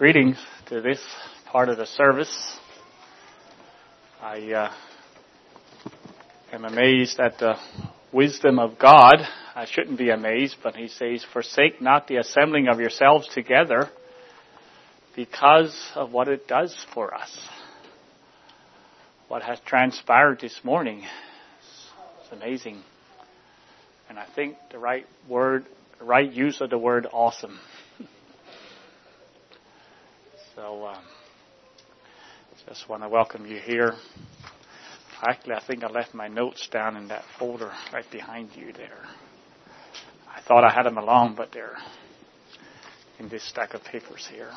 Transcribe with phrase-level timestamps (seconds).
[0.00, 0.38] Greetings
[0.70, 0.98] to this
[1.52, 2.56] part of the service.
[4.18, 4.72] I uh,
[6.50, 7.56] am amazed at the
[8.10, 9.16] wisdom of God.
[9.54, 13.90] I shouldn't be amazed, but He says, Forsake not the assembling of yourselves together
[15.14, 17.38] because of what it does for us.
[19.28, 22.80] What has transpired this morning is amazing.
[24.08, 25.66] And I think the right word,
[25.98, 27.58] the right use of the word awesome
[30.60, 31.02] so, um,
[32.68, 33.94] just want to welcome you here.
[35.22, 39.06] Actually, I think I left my notes down in that folder right behind you there.
[40.28, 41.78] I thought I had them along, but they're
[43.18, 44.52] in this stack of papers here.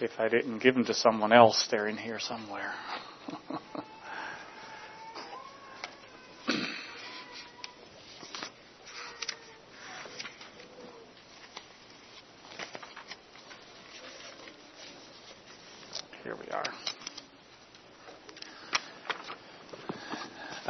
[0.00, 2.72] If I didn't give them to someone else, they're in here somewhere.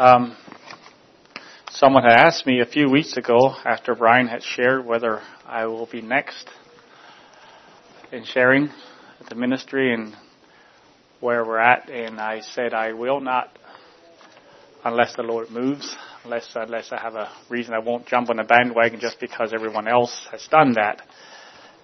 [0.00, 0.34] Um,
[1.72, 5.84] someone had asked me a few weeks ago after Brian had shared whether I will
[5.84, 6.48] be next
[8.10, 8.70] in sharing
[9.20, 10.16] at the ministry and
[11.20, 13.50] where we're at, and I said I will not
[14.86, 17.74] unless the Lord moves, unless unless I have a reason.
[17.74, 21.02] I won't jump on the bandwagon just because everyone else has done that.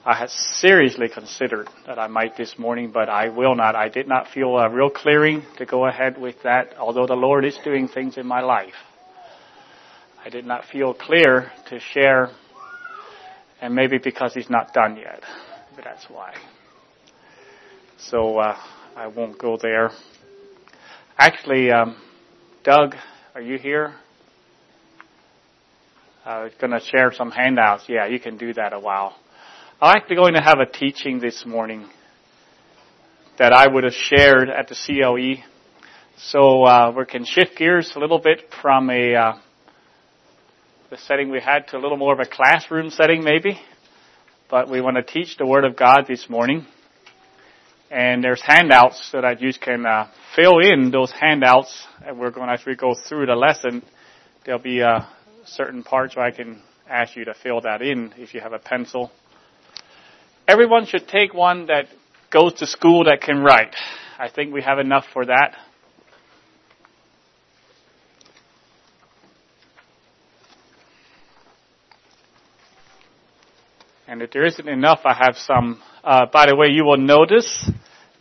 [0.07, 3.75] I had seriously considered that I might this morning, but I will not.
[3.75, 7.45] I did not feel a real clearing to go ahead with that, although the Lord
[7.45, 8.77] is doing things in my life.
[10.25, 12.31] I did not feel clear to share,
[13.61, 15.25] and maybe because He's not done yet.
[15.75, 16.35] But that's why.
[17.99, 18.57] So uh,
[18.95, 19.91] I won't go there.
[21.19, 21.97] Actually, um,
[22.63, 22.95] Doug,
[23.35, 23.97] are you here?
[26.25, 27.87] I was going to share some handouts.
[27.89, 29.17] Yeah, you can do that a while.
[29.79, 31.87] I'm actually going to have a teaching this morning
[33.39, 35.45] that I would have shared at the CLE.
[36.17, 39.33] So uh, we can shift gears a little bit from a uh,
[40.89, 43.61] the setting we had to a little more of a classroom setting, maybe.
[44.49, 46.65] But we want to teach the Word of God this morning,
[47.91, 51.85] and there's handouts that you can uh, fill in those handouts.
[52.03, 53.83] And we're going as we go through the lesson,
[54.47, 55.01] there'll be uh,
[55.45, 58.59] certain parts where I can ask you to fill that in if you have a
[58.59, 59.13] pencil
[60.49, 61.87] Everyone should take one that
[62.31, 63.75] goes to school that can write.
[64.17, 65.57] I think we have enough for that.
[74.07, 75.83] And if there isn't enough, I have some.
[76.05, 77.69] Uh, by the way, you will notice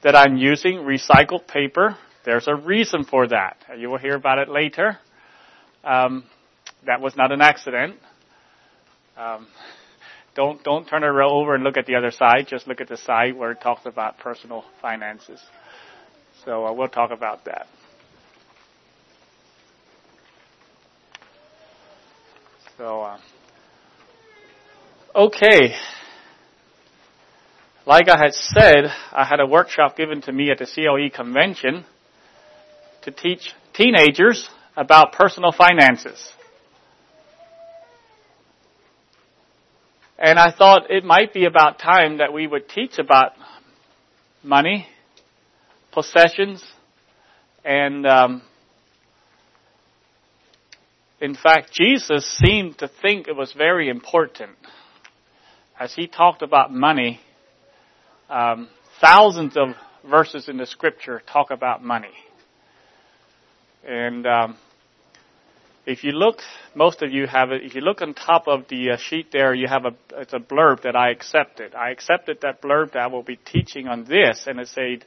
[0.02, 1.96] that I'm using recycled paper.
[2.26, 3.58] There's a reason for that.
[3.78, 4.98] You will hear about it later.
[5.84, 6.24] Um,
[6.88, 7.98] that was not an accident.
[9.16, 9.46] Um,
[10.36, 12.48] don't don't turn it over and look at the other side.
[12.48, 15.42] Just look at the side where it talks about personal finances.
[16.44, 17.68] So uh, we'll talk about that.
[22.78, 23.18] So, uh,
[25.16, 25.76] okay.
[27.86, 31.86] Like I had said, I had a workshop given to me at the CLE convention
[33.04, 36.35] to teach teenagers about personal finances.
[40.18, 43.34] And I thought it might be about time that we would teach about
[44.44, 44.88] money,
[45.92, 46.64] possessions,
[47.66, 48.42] and um,
[51.20, 54.52] in fact, Jesus seemed to think it was very important.
[55.80, 57.20] As he talked about money,
[58.30, 58.70] um,
[59.02, 59.70] thousands of
[60.10, 62.14] verses in the scripture talk about money.
[63.88, 64.58] And um,
[65.86, 66.40] if you look,
[66.74, 67.64] most of you have it.
[67.64, 70.40] If you look on top of the uh, sheet there, you have a it's a
[70.40, 71.76] blurb that I accepted.
[71.76, 75.06] I accepted that blurb that I will be teaching on this, and it said,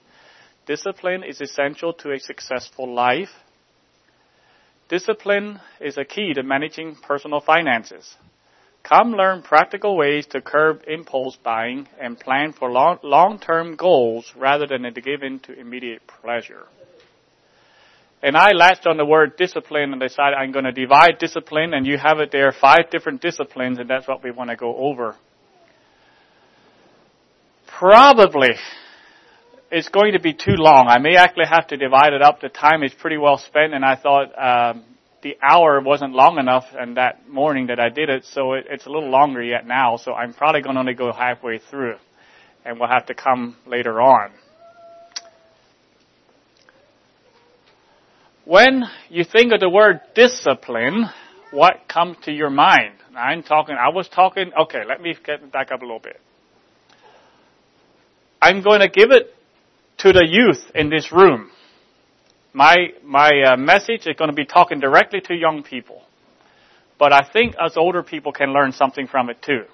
[0.67, 3.31] "Discipline is essential to a successful life.
[4.89, 8.17] Discipline is a key to managing personal finances.
[8.85, 14.67] Come learn practical ways to curb impulse buying and plan for long, long-term goals rather
[14.67, 16.67] than to give in to immediate pleasure."
[18.23, 21.87] And I latched on the word discipline and decided I'm going to divide discipline and
[21.87, 25.15] you have it there, five different disciplines and that's what we want to go over.
[27.69, 28.51] Probably
[29.71, 30.89] it's going to be too long.
[30.89, 32.41] I may actually have to divide it up.
[32.41, 34.85] The time is pretty well spent and I thought um,
[35.23, 38.87] the hour wasn't long enough and that morning that I did it, so it, it's
[38.87, 41.97] a little longer yet now, so I'm probably going to only go halfway through
[42.65, 44.33] and we'll have to come later on.
[48.49, 51.05] When you think of the word discipline,
[51.51, 52.95] what comes to your mind?
[53.15, 56.19] I'm talking, I was talking, okay, let me get back up a little bit.
[58.41, 59.35] I'm going to give it
[59.99, 61.51] to the youth in this room.
[62.55, 62.75] My,
[63.05, 66.01] my uh, message is going to be talking directly to young people.
[66.99, 69.65] But I think us older people can learn something from it too.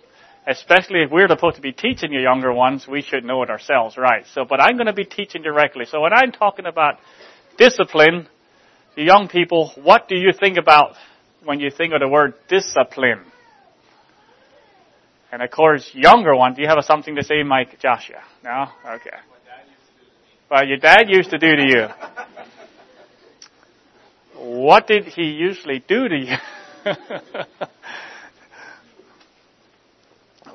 [0.48, 3.96] Especially if we're supposed to be teaching the younger ones, we should know it ourselves,
[3.96, 4.24] right?
[4.34, 5.84] So, but I'm going to be teaching directly.
[5.84, 6.98] So when I'm talking about
[7.56, 8.26] discipline,
[9.02, 10.96] young people, what do you think about
[11.44, 13.24] when you think of the word discipline?
[15.32, 18.22] And of course, younger one, do you have something to say, Mike Joshua?
[18.44, 18.66] No?
[18.86, 19.16] Okay.
[20.50, 21.88] Well, your dad used to do to you.
[24.36, 26.36] What did he usually do to you?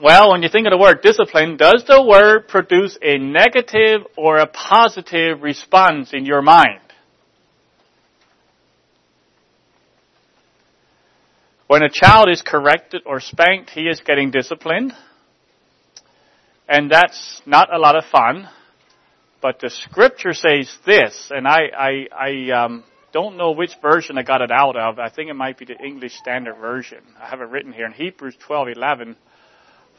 [0.01, 4.37] well, when you think of the word discipline, does the word produce a negative or
[4.37, 6.79] a positive response in your mind?
[11.69, 14.91] When a child is corrected or spanked, he is getting disciplined.
[16.67, 18.49] And that's not a lot of fun.
[19.39, 22.83] But the scripture says this, and I, I, I um,
[23.13, 24.97] don't know which version I got it out of.
[24.97, 27.03] I think it might be the English Standard Version.
[27.21, 29.15] I have it written here in Hebrews 12:11.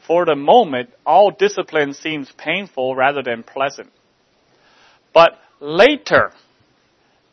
[0.08, 3.92] For the moment, all discipline seems painful rather than pleasant.
[5.14, 6.32] But later,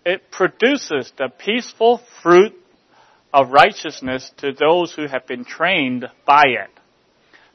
[0.05, 2.53] it produces the peaceful fruit
[3.33, 6.69] of righteousness to those who have been trained by it.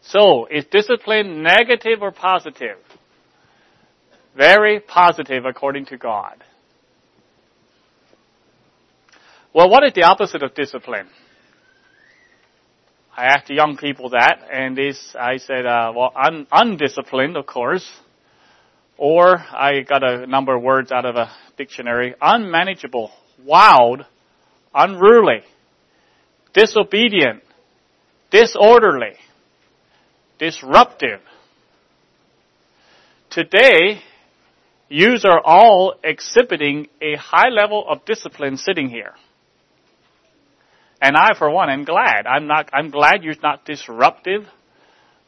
[0.02, 2.78] So, is discipline negative or positive?
[4.36, 6.42] Very positive according to God.
[9.54, 11.08] Well, what is the opposite of discipline?
[13.14, 14.78] I asked the young people that, and
[15.18, 17.86] I said, uh, well, un- undisciplined, of course.
[18.96, 22.14] Or I got a number of words out of a dictionary.
[22.22, 23.10] Unmanageable,
[23.44, 24.06] wild,
[24.74, 25.42] unruly,
[26.52, 27.42] disobedient,
[28.30, 29.14] disorderly,
[30.38, 31.20] disruptive.
[33.30, 34.02] Today,
[34.88, 39.14] you are all exhibiting a high level of discipline sitting here.
[41.00, 42.26] And I, for one, am glad.
[42.26, 44.46] I'm not, I'm glad you're not disruptive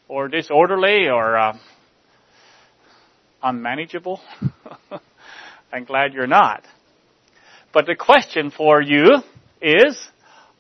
[0.07, 1.59] or disorderly or uh,
[3.43, 4.21] unmanageable.
[5.73, 6.65] I'm glad you're not.
[7.73, 9.23] But the question for you
[9.61, 10.07] is,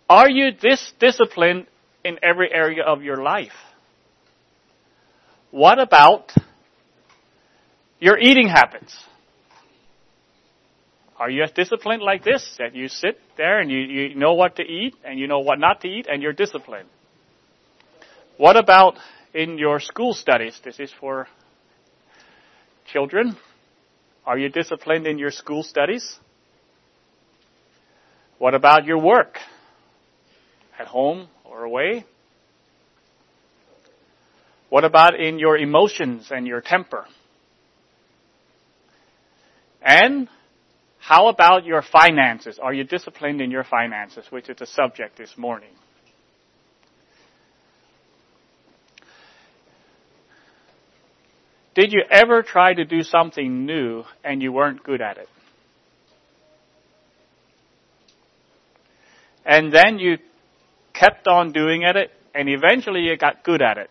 [0.08, 1.66] are you this disciplined
[2.04, 3.52] in every area of your life?
[5.50, 6.32] What about
[8.00, 8.96] your eating habits?
[11.16, 14.56] Are you as disciplined like this that you sit there and you, you know what
[14.56, 16.88] to eat and you know what not to eat and you're disciplined?
[18.36, 18.96] What about
[19.32, 20.58] in your school studies?
[20.64, 21.28] This is for
[22.92, 23.36] children.
[24.26, 26.18] Are you disciplined in your school studies?
[28.38, 29.38] What about your work?
[30.78, 32.04] At home or away?
[34.68, 37.04] What about in your emotions and your temper?
[39.80, 40.28] And
[40.98, 42.58] how about your finances?
[42.60, 45.70] Are you disciplined in your finances, which is the subject this morning?
[51.74, 55.28] Did you ever try to do something new and you weren't good at it?
[59.44, 60.18] And then you
[60.94, 63.90] kept on doing at it, and eventually you got good at it.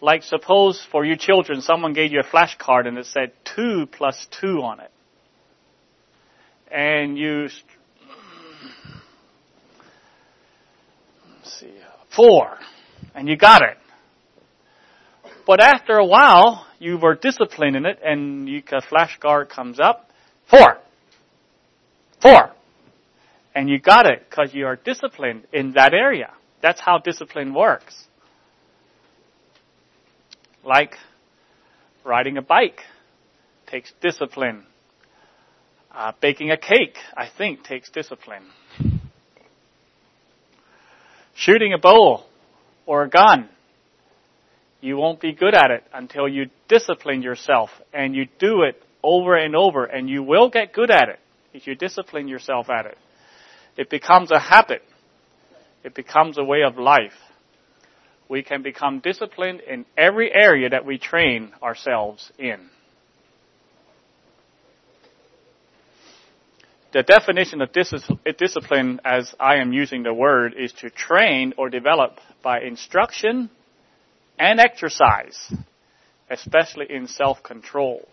[0.00, 4.26] Like suppose for your children, someone gave you a flashcard and it said 2 plus
[4.40, 4.90] 2 on it.
[6.72, 7.48] And you,
[11.44, 11.74] see,
[12.16, 12.58] 4.
[13.14, 13.76] And you got it.
[15.46, 20.10] But after a while, you were disciplined in it and you, a flashcard comes up,
[20.48, 20.78] 4.
[22.22, 22.52] 4
[23.54, 26.32] and you got it because you are disciplined in that area.
[26.62, 28.04] That's how discipline works.
[30.64, 30.96] Like
[32.04, 32.80] riding a bike
[33.66, 34.66] takes discipline.
[35.92, 38.44] Uh, baking a cake, I think, takes discipline.
[41.34, 42.24] Shooting a bow
[42.86, 43.48] or a gun,
[44.80, 49.36] you won't be good at it until you discipline yourself and you do it over
[49.36, 51.18] and over and you will get good at it
[51.52, 52.98] if you discipline yourself at it.
[53.76, 54.82] It becomes a habit.
[55.82, 57.16] It becomes a way of life.
[58.28, 62.70] We can become disciplined in every area that we train ourselves in.
[66.92, 72.18] The definition of discipline, as I am using the word, is to train or develop
[72.42, 73.48] by instruction
[74.38, 75.52] and exercise,
[76.28, 78.08] especially in self-control.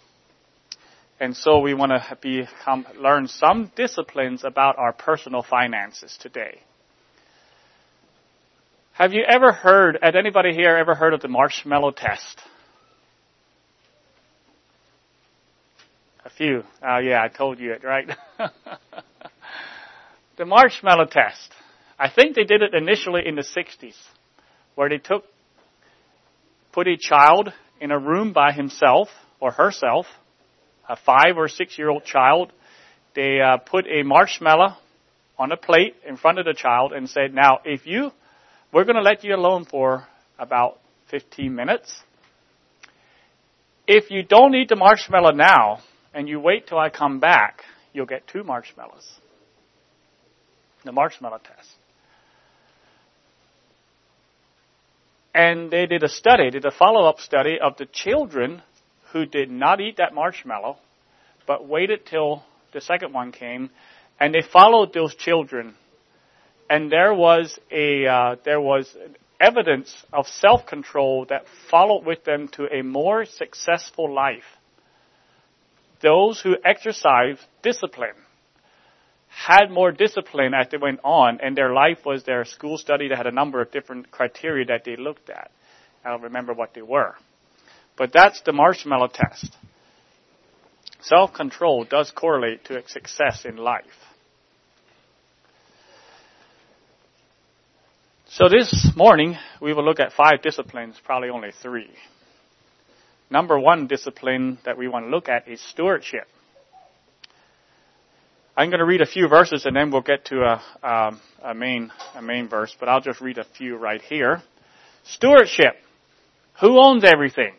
[1.19, 6.61] And so we want to become, learn some disciplines about our personal finances today.
[8.97, 12.41] Have you ever heard, had anybody here ever heard of the marshmallow test?
[16.25, 16.63] A few.
[16.81, 18.09] Oh yeah, I told you it, right?
[20.37, 21.51] the marshmallow test.
[21.99, 23.93] I think they did it initially in the 60s,
[24.73, 25.25] where they took,
[26.71, 30.07] put a child in a room by himself or herself,
[30.89, 32.51] a five or six year old child.
[33.13, 34.75] They uh, put a marshmallow
[35.37, 38.11] on a plate in front of the child and said, now if you,
[38.73, 40.05] we're going to let you alone for
[40.37, 42.01] about 15 minutes.
[43.87, 45.79] If you don't eat the marshmallow now
[46.13, 47.61] and you wait till I come back,
[47.93, 49.07] you'll get two marshmallows.
[50.83, 51.69] The marshmallow test.
[55.33, 58.61] And they did a study, did a follow-up study of the children
[59.13, 60.77] who did not eat that marshmallow,
[61.45, 62.43] but waited till
[62.73, 63.69] the second one came,
[64.19, 65.75] and they followed those children,
[66.69, 68.95] and there was a uh, there was
[69.39, 74.43] evidence of self-control that followed with them to a more successful life.
[76.01, 78.15] Those who exercised discipline
[79.27, 83.07] had more discipline as they went on, and their life was their school study.
[83.07, 85.51] They had a number of different criteria that they looked at.
[86.03, 87.15] I don't remember what they were.
[87.97, 89.55] But that's the marshmallow test.
[91.01, 93.85] Self-control does correlate to success in life.
[98.37, 101.89] So this morning, we will look at five disciplines, probably only three.
[103.31, 106.27] Number one discipline that we want to look at is stewardship.
[108.55, 110.41] I'm going to read a few verses and then we'll get to
[110.83, 114.43] a, a main a main verse, but I'll just read a few right here.
[115.03, 115.73] Stewardship.
[116.61, 117.55] Who owns everything?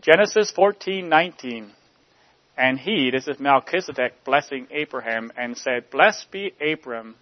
[0.00, 1.68] Genesis 14:19.
[2.56, 7.16] And he, this is Melchizedek, blessing Abraham, and said, Blessed be Abram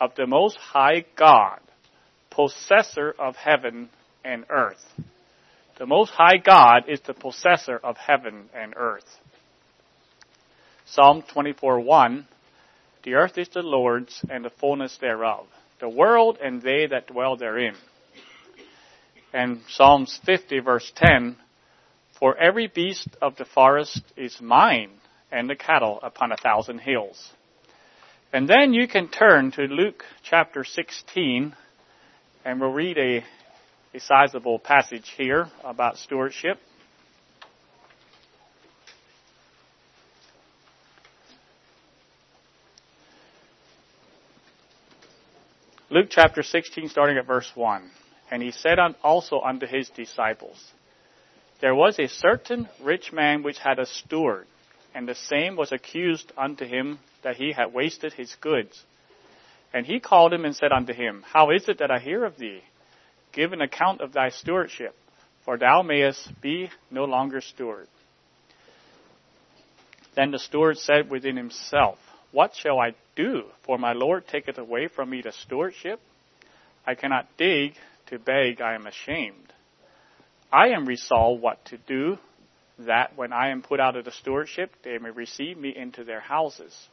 [0.00, 1.60] of the Most High God,
[2.30, 3.88] possessor of heaven
[4.24, 4.84] and earth.
[5.78, 9.20] The Most High God is the possessor of heaven and earth.
[10.84, 12.26] Psalm 24:1
[13.02, 15.46] The earth is the Lord's and the fullness thereof,
[15.80, 17.76] the world and they that dwell therein.
[19.32, 21.36] And Psalms 50 verse 10
[22.18, 24.92] For every beast of the forest is mine
[25.30, 27.32] and the cattle upon a thousand hills.
[28.36, 31.56] And then you can turn to Luke chapter 16
[32.44, 33.24] and we'll read a,
[33.94, 36.58] a sizable passage here about stewardship.
[45.88, 47.90] Luke chapter 16, starting at verse 1.
[48.30, 50.62] And he said also unto his disciples,
[51.62, 54.46] There was a certain rich man which had a steward,
[54.96, 58.82] and the same was accused unto him that he had wasted his goods.
[59.74, 62.38] And he called him and said unto him, How is it that I hear of
[62.38, 62.62] thee?
[63.34, 64.96] Give an account of thy stewardship,
[65.44, 67.88] for thou mayest be no longer steward.
[70.14, 71.98] Then the steward said within himself,
[72.32, 73.42] what shall I do?
[73.66, 76.00] For my Lord taketh away from me the stewardship.
[76.86, 77.74] I cannot dig
[78.06, 79.52] to beg, I am ashamed.
[80.50, 82.16] I am resolved what to do,
[82.78, 86.20] that when I am put out of the stewardship, they may receive me into their
[86.20, 86.88] houses.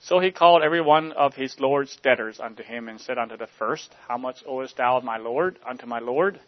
[0.00, 3.48] So he called every one of his Lord's debtors unto him, and said unto the
[3.58, 6.40] first, How much owest thou of my Lord unto my Lord?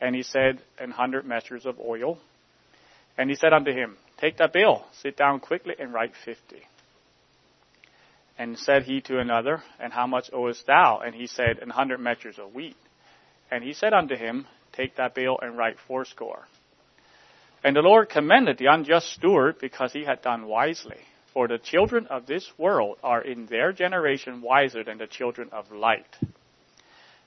[0.00, 2.18] And he said, An hundred measures of oil.
[3.16, 6.62] And he said unto him, Take that bill, sit down quickly, and write fifty.
[8.38, 11.00] And said he to another, And how much owest thou?
[11.04, 12.76] And he said, An hundred measures of wheat.
[13.50, 16.46] And he said unto him, Take that bill and write fourscore.
[17.66, 21.00] And the Lord commended the unjust steward because he had done wisely.
[21.32, 25.72] For the children of this world are in their generation wiser than the children of
[25.72, 26.06] light.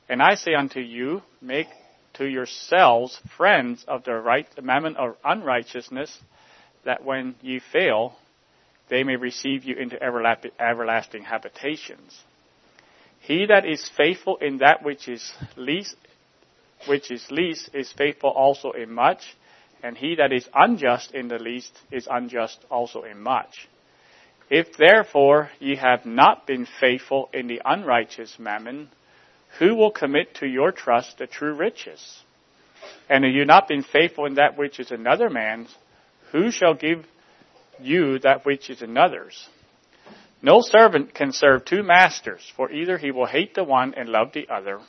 [0.07, 1.67] And I say unto you, make
[2.13, 6.17] to yourselves friends of the right mammon of unrighteousness,
[6.85, 8.15] that when ye fail,
[8.87, 12.17] they may receive you into everlasting habitations.
[13.19, 15.97] He that is faithful in that which is least,
[16.87, 19.19] which is least, is faithful also in much,
[19.83, 23.67] and he that is unjust in the least is unjust also in much.
[24.49, 28.89] If therefore ye have not been faithful in the unrighteous mammon,
[29.59, 32.23] who will commit to your trust the true riches?
[33.09, 35.73] And if you not been faithful in that which is another man's,
[36.31, 37.05] who shall give
[37.79, 39.47] you that which is another's.
[40.41, 44.31] No servant can serve two masters, for either he will hate the one and love
[44.33, 44.79] the other,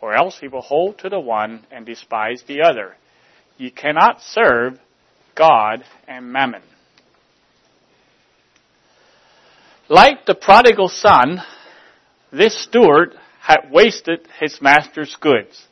[0.00, 2.96] or else he will hold to the one and despise the other.
[3.58, 4.78] Ye cannot serve
[5.34, 6.62] God and mammon.
[9.88, 11.40] Like the prodigal son,
[12.32, 15.64] this steward had wasted his master's goods.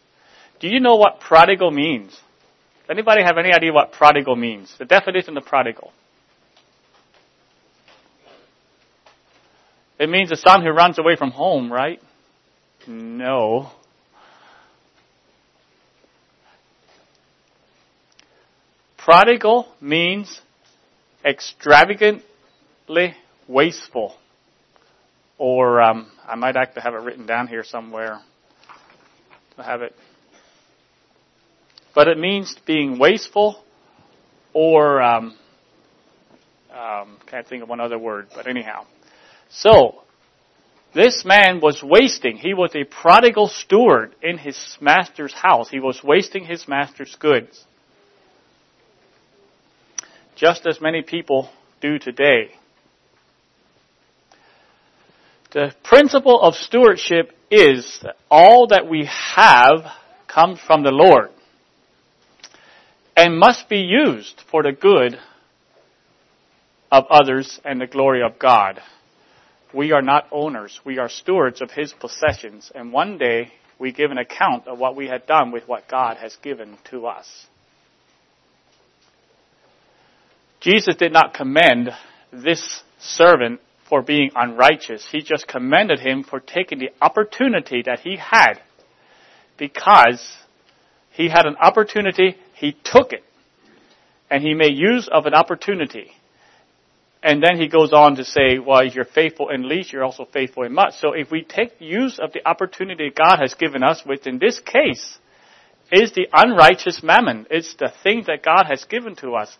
[0.60, 2.16] Do you know what prodigal means?
[2.88, 4.74] Anybody have any idea what prodigal means?
[4.78, 5.92] The definition of prodigal.
[9.98, 12.00] It means a son who runs away from home, right?
[12.86, 13.70] No.
[19.04, 20.40] Prodigal means
[21.22, 22.24] extravagantly
[23.46, 24.16] wasteful.
[25.36, 28.20] Or um, I might actually have it written down here somewhere.
[29.58, 29.94] I have it.
[31.94, 33.62] But it means being wasteful
[34.54, 35.36] or um,
[36.72, 38.86] um, can't think of one other word, but anyhow.
[39.50, 39.96] So,
[40.94, 42.38] this man was wasting.
[42.38, 45.68] He was a prodigal steward in his master's house.
[45.68, 47.66] He was wasting his master's goods.
[50.36, 51.50] Just as many people
[51.80, 52.50] do today.
[55.52, 59.84] The principle of stewardship is that all that we have
[60.26, 61.30] comes from the Lord
[63.16, 65.18] and must be used for the good
[66.90, 68.80] of others and the glory of God.
[69.72, 70.80] We are not owners.
[70.84, 72.72] We are stewards of His possessions.
[72.74, 76.16] And one day we give an account of what we had done with what God
[76.16, 77.46] has given to us.
[80.64, 81.90] Jesus did not commend
[82.32, 85.06] this servant for being unrighteous.
[85.12, 88.54] He just commended him for taking the opportunity that he had
[89.58, 90.36] because
[91.10, 93.22] he had an opportunity, he took it,
[94.30, 96.12] and he made use of an opportunity.
[97.22, 100.64] And then he goes on to say, well, you're faithful in least, you're also faithful
[100.64, 100.94] in much.
[100.98, 104.60] So if we take use of the opportunity God has given us, which in this
[104.60, 105.18] case
[105.92, 109.54] is the unrighteous mammon, it's the thing that God has given to us.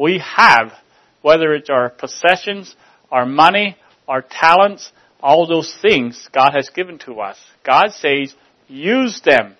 [0.00, 0.72] We have,
[1.20, 2.74] whether it's our possessions,
[3.10, 3.76] our money,
[4.08, 4.90] our talents,
[5.22, 7.36] all those things God has given to us.
[7.66, 8.34] God says,
[8.66, 9.56] use them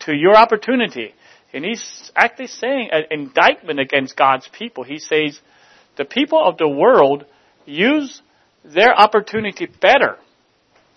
[0.00, 1.14] to your opportunity.
[1.52, 4.82] And he's actually saying an indictment against God's people.
[4.82, 5.38] He says,
[5.96, 7.24] the people of the world
[7.64, 8.20] use
[8.64, 10.18] their opportunity better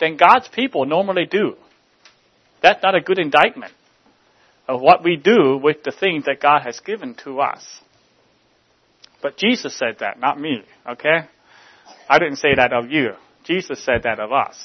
[0.00, 1.54] than God's people normally do.
[2.64, 3.72] That's not a good indictment
[4.66, 7.64] of what we do with the things that God has given to us.
[9.22, 11.28] But Jesus said that, not me, okay?
[12.08, 13.12] I didn't say that of you.
[13.44, 14.56] Jesus said that of us.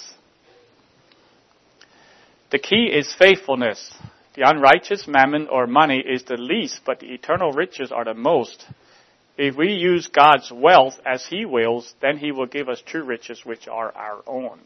[2.52, 3.94] The key is faithfulness.
[4.36, 8.66] The unrighteous mammon or money is the least, but the eternal riches are the most.
[9.38, 13.42] If we use God's wealth as He wills, then He will give us true riches
[13.44, 14.60] which are our own.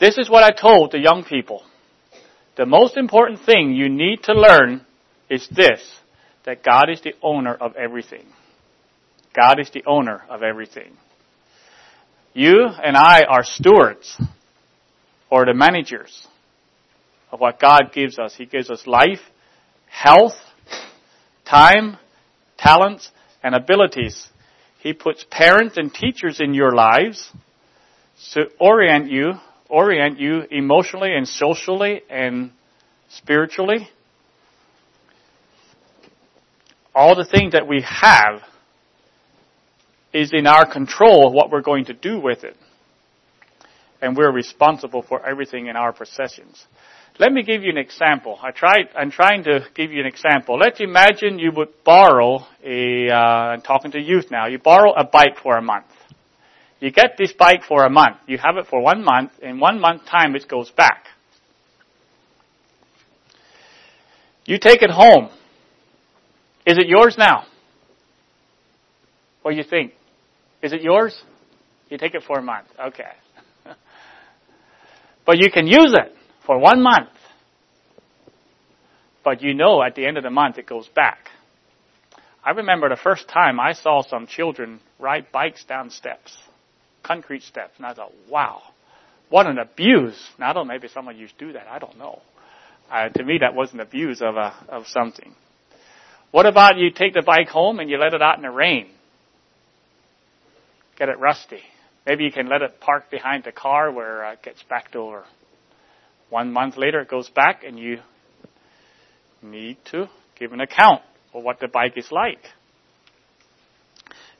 [0.00, 1.62] This is what I told the young people.
[2.56, 4.84] The most important thing you need to learn
[5.30, 5.80] is this,
[6.44, 8.26] that God is the owner of everything.
[9.34, 10.96] God is the owner of everything.
[12.32, 14.20] You and I are stewards
[15.30, 16.26] or the managers
[17.32, 18.34] of what God gives us.
[18.34, 19.20] He gives us life,
[19.88, 20.34] health,
[21.48, 21.96] time,
[22.58, 23.10] talents,
[23.42, 24.28] and abilities.
[24.80, 27.30] He puts parents and teachers in your lives
[28.32, 29.34] to orient you,
[29.68, 32.52] orient you emotionally and socially and
[33.08, 33.88] spiritually.
[36.94, 38.42] All the things that we have
[40.12, 42.56] is in our control what we're going to do with it.
[44.00, 46.64] And we're responsible for everything in our possessions.
[47.18, 48.38] Let me give you an example.
[48.42, 50.58] I tried, I'm trying to give you an example.
[50.58, 55.04] Let's imagine you would borrow a, uh, I'm talking to youth now, you borrow a
[55.04, 55.86] bike for a month.
[56.80, 58.16] You get this bike for a month.
[58.26, 59.30] You have it for one month.
[59.40, 61.06] In one month time it goes back.
[64.44, 65.30] You take it home.
[66.66, 67.44] Is it yours now?
[69.42, 69.92] What do you think?
[70.62, 71.20] Is it yours?
[71.90, 72.68] You take it for a month.
[72.80, 73.12] Okay.
[75.26, 76.14] but you can use it
[76.46, 77.10] for one month.
[79.22, 81.28] But you know at the end of the month it goes back.
[82.42, 86.36] I remember the first time I saw some children ride bikes down steps,
[87.02, 88.62] concrete steps, and I thought, wow,
[89.30, 90.22] what an abuse.
[90.38, 92.20] Now, I don't know, maybe some of you do that, I don't know.
[92.90, 95.34] Uh, to me, that was an abuse of, a, of something.
[96.34, 98.88] What about you take the bike home and you let it out in the rain?
[100.98, 101.60] Get it rusty.
[102.04, 105.22] Maybe you can let it park behind the car where uh, it gets backed over.
[106.30, 108.00] One month later, it goes back, and you
[109.42, 112.44] need to give an account for what the bike is like.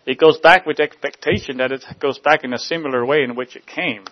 [0.05, 3.55] It goes back with expectation that it goes back in a similar way in which
[3.55, 4.05] it came.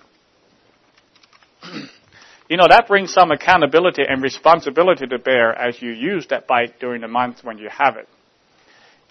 [2.53, 6.79] you know, that brings some accountability and responsibility to bear as you use that bike
[6.79, 8.07] during the month when you have it.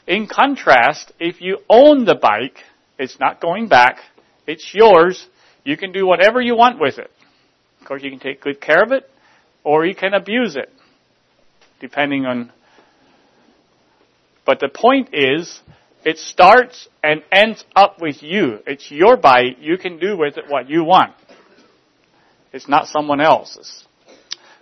[0.06, 2.60] In contrast, if you own the bike,
[3.00, 3.98] it's not going back,
[4.46, 5.26] it's yours,
[5.64, 7.10] You can do whatever you want with it.
[7.80, 9.10] Of course, you can take good care of it,
[9.64, 10.72] or you can abuse it,
[11.80, 12.52] depending on.
[14.46, 15.62] But the point is,
[16.06, 18.60] it starts and ends up with you.
[18.68, 21.14] It's your bike, You can do with it what you want.
[22.52, 23.86] It's not someone else's.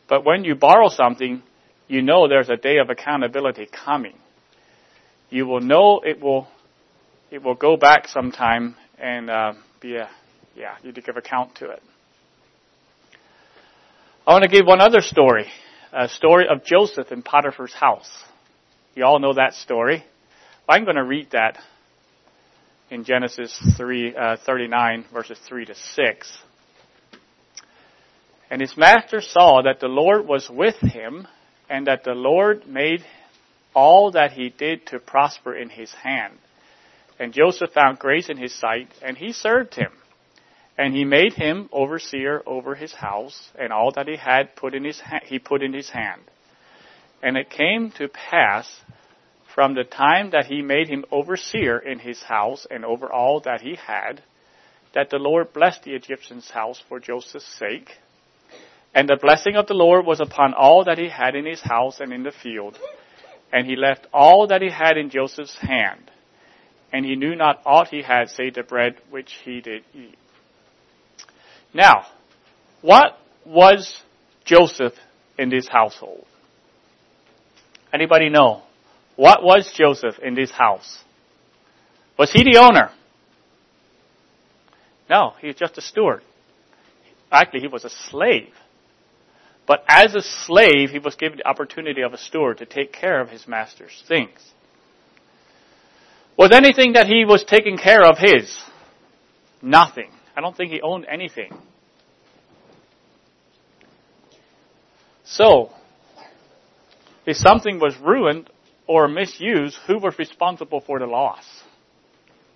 [0.07, 1.41] But when you borrow something,
[1.87, 4.15] you know there's a day of accountability coming.
[5.29, 6.47] You will know it will,
[7.31, 10.09] it will go back sometime and uh, be a,
[10.55, 11.81] yeah, you need to give account to it.
[14.25, 15.47] I want to give one other story,
[15.91, 18.09] a story of Joseph in Potiphar's house.
[18.95, 20.03] You all know that story.
[20.67, 21.57] I'm going to read that
[22.91, 26.37] in Genesis 3, uh, 39 verses 3 to 6.
[28.49, 31.27] And his master saw that the Lord was with him
[31.69, 33.05] and that the Lord made
[33.75, 36.33] all that he did to prosper in his hand.
[37.19, 39.91] And Joseph found grace in his sight and he served him.
[40.77, 44.85] And he made him overseer over his house, and all that he had put in
[44.85, 46.21] his ha- he put in his hand.
[47.21, 48.79] And it came to pass
[49.53, 53.59] from the time that he made him overseer in his house and over all that
[53.59, 54.23] he had,
[54.93, 57.97] that the Lord blessed the Egyptian's house for Joseph's sake.
[58.93, 61.99] And the blessing of the Lord was upon all that he had in his house
[61.99, 62.77] and in the field.
[63.51, 66.11] And he left all that he had in Joseph's hand.
[66.91, 70.17] And he knew not aught he had save the bread which he did eat.
[71.73, 72.07] Now,
[72.81, 74.01] what was
[74.43, 74.93] Joseph
[75.37, 76.25] in this household?
[77.93, 78.63] Anybody know?
[79.15, 80.99] What was Joseph in this house?
[82.17, 82.91] Was he the owner?
[85.09, 86.21] No, he was just a steward.
[87.31, 88.53] Actually, he was a slave.
[89.69, 93.21] But as a slave, he was given the opportunity of a steward to take care
[93.21, 94.39] of his master's things.
[96.35, 98.59] Was anything that he was taking care of his?
[99.61, 100.09] Nothing.
[100.35, 101.53] I don't think he owned anything.
[105.23, 105.69] So,
[107.27, 108.49] if something was ruined
[108.87, 111.45] or misused, who was responsible for the loss?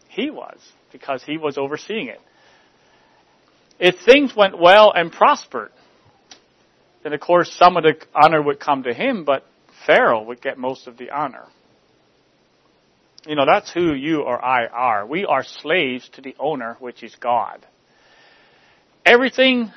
[0.07, 0.57] He was,
[0.91, 2.21] because he was overseeing it.
[3.77, 5.69] If things went well and prospered,
[7.03, 9.45] then of course some of the honor would come to him, but
[9.85, 11.45] Pharaoh would get most of the honor.
[13.25, 15.05] You know, that's who you or I are.
[15.05, 17.65] We are slaves to the owner, which is God
[19.05, 19.71] everything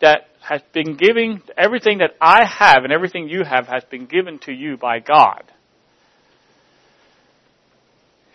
[0.00, 4.38] that has been given, everything that I have and everything you have has been given
[4.40, 5.44] to you by God.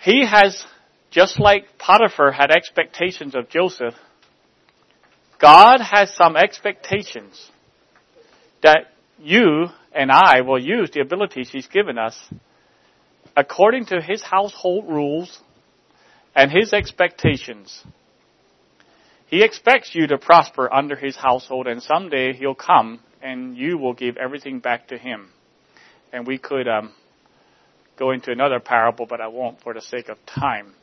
[0.01, 0.63] He has,
[1.09, 3.95] just like Potiphar had expectations of Joseph,
[5.41, 7.49] God has some expectations
[8.63, 8.87] that
[9.19, 12.17] you and I will use the abilities He's given us
[13.35, 15.39] according to His household rules
[16.35, 17.83] and His expectations
[19.27, 23.93] he expects you to prosper under his household, and someday he'll come and you will
[23.93, 25.29] give everything back to him.
[26.13, 26.93] And we could um,
[27.97, 30.73] go into another parable, but I won't for the sake of time.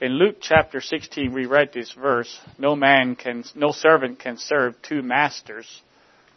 [0.00, 4.80] In Luke chapter 16, we read this verse: "No man can, no servant can serve
[4.80, 5.82] two masters,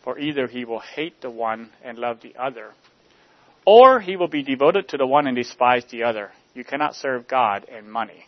[0.04, 2.74] for either he will hate the one and love the other,
[3.66, 6.32] or he will be devoted to the one and despise the other.
[6.54, 8.26] You cannot serve God and money."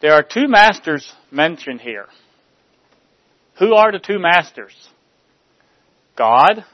[0.00, 2.06] There are two masters mentioned here.
[3.58, 4.90] Who are the two masters?
[6.14, 6.64] God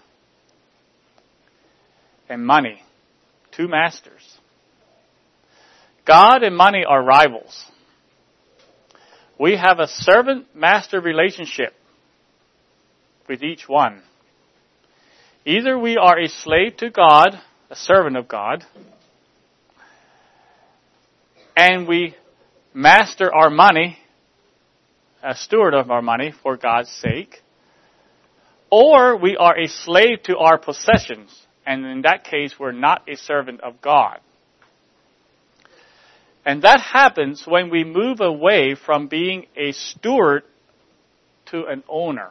[2.29, 2.83] and money.
[3.53, 4.39] Two masters.
[6.05, 7.65] God and money are rivals.
[9.39, 11.75] We have a servant master relationship
[13.29, 14.03] with each one.
[15.45, 18.65] Either we are a slave to God, a servant of God,
[21.57, 22.15] and we
[22.73, 23.99] master our money,
[25.23, 27.43] a steward of our money for God's sake,
[28.71, 31.31] or we are a slave to our possessions,
[31.67, 34.21] and in that case, we're not a servant of God.
[36.45, 40.43] And that happens when we move away from being a steward
[41.47, 42.31] to an owner.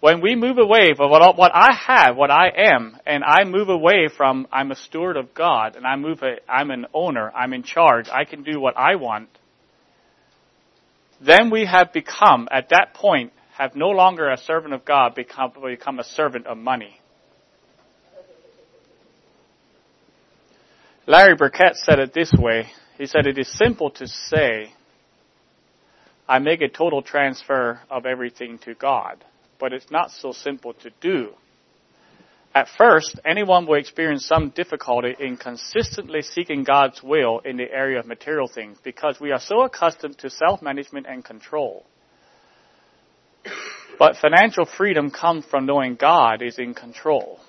[0.00, 3.70] When we move away from what, what I have, what I am, and I move
[3.70, 7.54] away from I'm a steward of God, and I move, a, I'm an owner, I'm
[7.54, 9.30] in charge, I can do what I want,
[11.20, 15.52] then we have become, at that point, have no longer a servant of God, become,
[15.64, 17.00] become a servant of money.
[21.06, 22.66] Larry Burkett said it this way.
[22.98, 24.72] He said, it is simple to say,
[26.28, 29.24] I make a total transfer of everything to God
[29.58, 31.30] but it's not so simple to do.
[32.54, 38.00] At first, anyone will experience some difficulty in consistently seeking God's will in the area
[38.00, 41.84] of material things because we are so accustomed to self-management and control.
[43.98, 47.40] But financial freedom comes from knowing God is in control.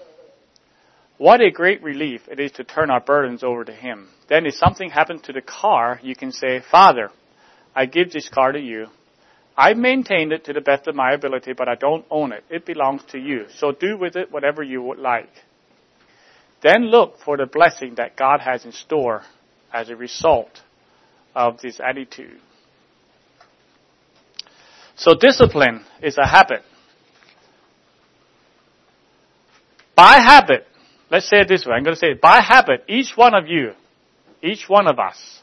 [1.18, 4.10] What a great relief it is to turn our burdens over to Him.
[4.30, 7.10] Then if something happens to the car, you can say, Father,
[7.76, 8.88] I give this car to you.
[9.58, 12.44] I maintained it to the best of my ability, but I don't own it.
[12.50, 13.46] It belongs to you.
[13.58, 15.32] So do with it whatever you would like.
[16.62, 19.24] Then look for the blessing that God has in store
[19.74, 20.62] as a result
[21.36, 22.40] of this attitude.
[24.96, 26.62] So discipline is a habit.
[29.96, 30.68] By habit,
[31.10, 31.74] let's say it this way.
[31.74, 32.22] I'm going to say it.
[32.22, 33.72] By habit, each one of you,
[34.44, 35.42] each one of us,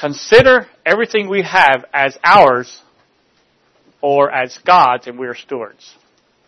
[0.00, 2.80] consider everything we have as ours
[4.00, 5.94] or as God's and we're stewards.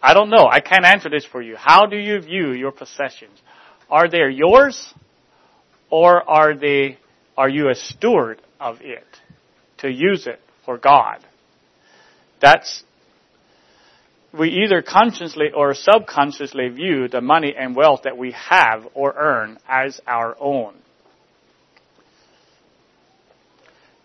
[0.02, 0.48] I don't know.
[0.50, 1.54] I can't answer this for you.
[1.56, 3.38] How do you view your possessions?
[3.90, 4.92] Are they yours
[5.90, 6.98] or are they,
[7.36, 9.04] are you a steward of it
[9.78, 11.18] to use it for God?
[12.40, 12.82] That's,
[14.36, 19.58] we either consciously or subconsciously view the money and wealth that we have or earn
[19.68, 20.74] as our own.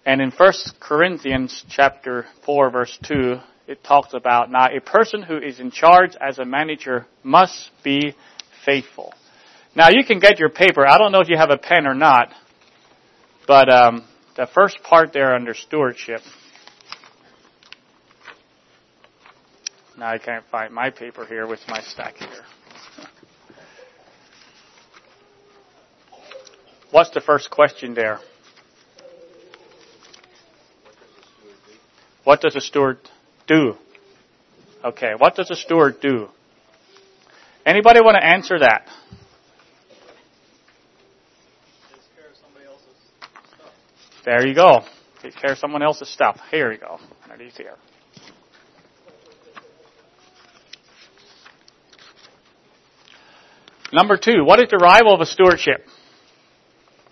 [0.07, 5.37] And in 1 Corinthians chapter 4 verse 2, it talks about now a person who
[5.37, 8.15] is in charge as a manager must be
[8.65, 9.13] faithful.
[9.75, 10.87] Now you can get your paper.
[10.87, 12.29] I don't know if you have a pen or not,
[13.49, 14.05] but um,
[14.37, 16.21] the first part there under stewardship.
[19.97, 22.45] Now I can't find my paper here with my stack here.
[26.91, 28.21] What's the first question there?
[32.27, 32.97] What does a steward
[33.47, 33.77] do?
[34.83, 36.27] Okay, what does a steward do?
[37.65, 38.85] Anybody want to answer that?
[44.25, 44.81] There you go.
[45.21, 46.37] Take care of someone else's stuff.
[46.51, 46.99] Here you go.
[47.23, 47.75] Underneath here.
[53.93, 55.85] Number two, what is the rival of a stewardship?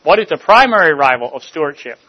[0.04, 2.00] What is the primary rival of stewardship?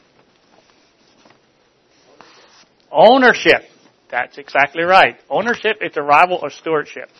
[2.96, 3.62] Ownership.
[4.10, 5.16] That's exactly right.
[5.28, 7.10] Ownership is the rival of stewardship.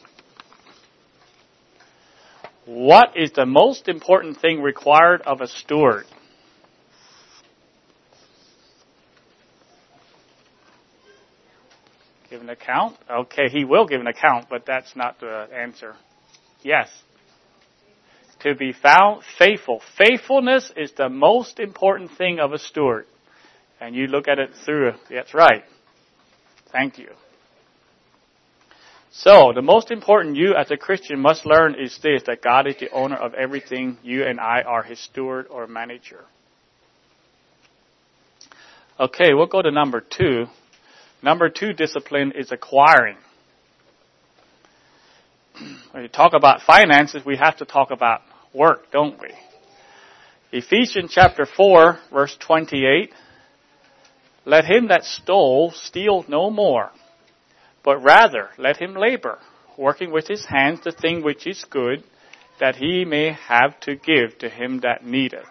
[2.65, 6.07] What is the most important thing required of a steward?
[12.31, 12.97] Give an account?
[13.11, 15.95] Okay, he will give an account, but that's not the answer.
[16.63, 16.89] Yes.
[18.41, 19.83] To be found faithful.
[19.99, 23.07] Faithfulness is the most important thing of a steward
[23.81, 25.65] and you look at it through, that's right.
[26.73, 27.09] Thank you.
[29.11, 32.77] So, the most important you as a Christian must learn is this, that God is
[32.79, 33.97] the owner of everything.
[34.03, 36.25] You and I are His steward or manager.
[39.01, 40.47] Okay, we'll go to number two.
[41.23, 43.17] Number two discipline is acquiring.
[45.93, 48.21] When you talk about finances, we have to talk about
[48.53, 49.31] work, don't we?
[50.53, 53.13] Ephesians chapter 4, verse 28
[54.47, 56.91] let him that stole steal no more,
[57.85, 59.39] but rather let him labor,
[59.77, 62.05] working with his hands the thing which is good,
[62.61, 65.45] that he may have to give to him that needeth.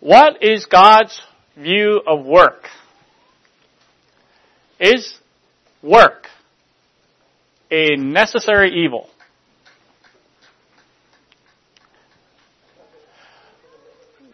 [0.00, 1.20] What is God's
[1.56, 2.62] view of work?
[4.78, 5.18] Is
[5.82, 6.28] work
[7.68, 9.10] a necessary evil?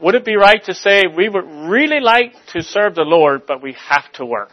[0.00, 3.62] Would it be right to say we would really like to serve the Lord, but
[3.62, 4.52] we have to work?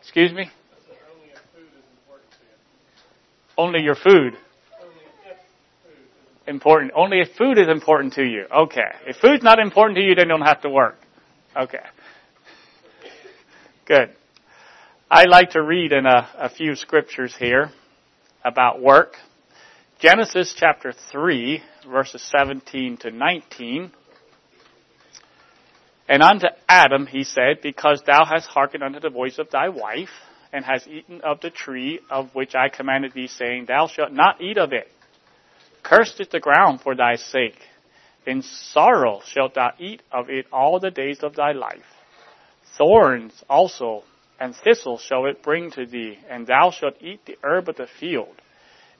[0.00, 0.50] Excuse me?
[3.58, 4.34] Only your food.
[6.46, 6.92] Important.
[6.94, 8.44] Only if food is important to you.
[8.54, 8.80] Okay.
[9.06, 10.96] If food's not important to you, then you don't have to work.
[11.56, 11.78] Okay.
[13.86, 14.10] Good.
[15.10, 17.72] I like to read in a, a few scriptures here
[18.46, 19.16] about work.
[19.98, 23.90] Genesis chapter 3, verses 17 to 19.
[26.08, 30.10] And unto Adam he said, Because thou hast hearkened unto the voice of thy wife,
[30.52, 34.40] and hast eaten of the tree of which I commanded thee, saying, Thou shalt not
[34.40, 34.88] eat of it.
[35.82, 37.58] Cursed is the ground for thy sake.
[38.26, 41.84] In sorrow shalt thou eat of it all the days of thy life.
[42.76, 44.04] Thorns also
[44.38, 47.86] and thistles shall it bring to thee, and thou shalt eat the herb of the
[48.00, 48.34] field.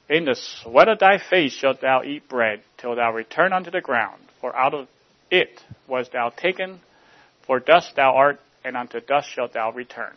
[0.08, 3.80] In the sweat of thy face shalt thou eat bread, till thou return unto the
[3.80, 4.88] ground, for out of
[5.30, 6.80] it was thou taken,
[7.46, 10.14] for dust thou art, and unto dust shalt thou return.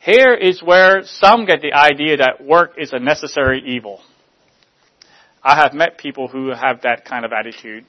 [0.00, 4.00] Here is where some get the idea that work is a necessary evil.
[5.42, 7.84] I have met people who have that kind of attitude.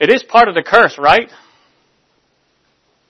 [0.00, 1.30] It is part of the curse, right?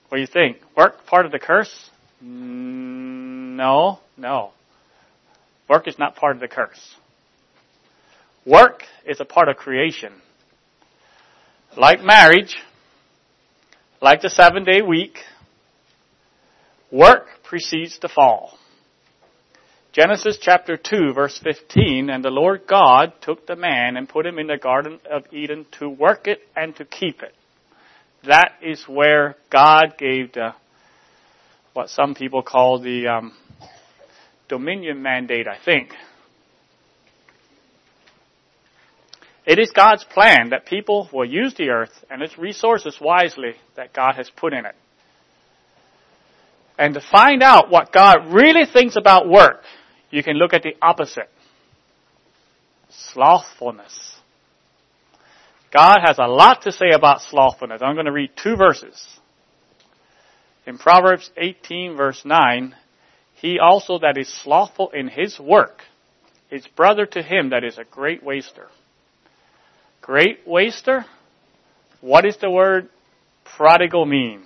[0.09, 0.57] What do you think?
[0.77, 1.89] Work part of the curse?
[2.23, 4.51] Mm, no, no.
[5.67, 6.95] Work is not part of the curse.
[8.45, 10.13] Work is a part of creation.
[11.75, 12.55] Like marriage,
[14.01, 15.17] like the seven day week,
[16.91, 18.57] work precedes the fall.
[19.91, 24.37] Genesis chapter 2 verse 15, and the Lord God took the man and put him
[24.37, 27.33] in the garden of Eden to work it and to keep it.
[28.27, 30.53] That is where God gave the,
[31.73, 33.33] what some people call the um,
[34.47, 35.91] dominion mandate, I think.
[39.45, 43.93] It is God's plan that people will use the earth and its resources wisely that
[43.93, 44.75] God has put in it.
[46.77, 49.61] And to find out what God really thinks about work,
[50.09, 51.29] you can look at the opposite.
[52.89, 54.15] Slothfulness.
[55.75, 57.81] God has a lot to say about slothfulness.
[57.81, 59.05] I'm going to read two verses.
[60.65, 62.73] In Proverbs 18 verse 9,
[63.33, 65.81] he also that is slothful in his work
[66.49, 68.69] is brother to him that is a great waster.
[70.01, 71.05] Great waster?
[71.99, 72.87] What does the word
[73.43, 74.45] prodigal mean?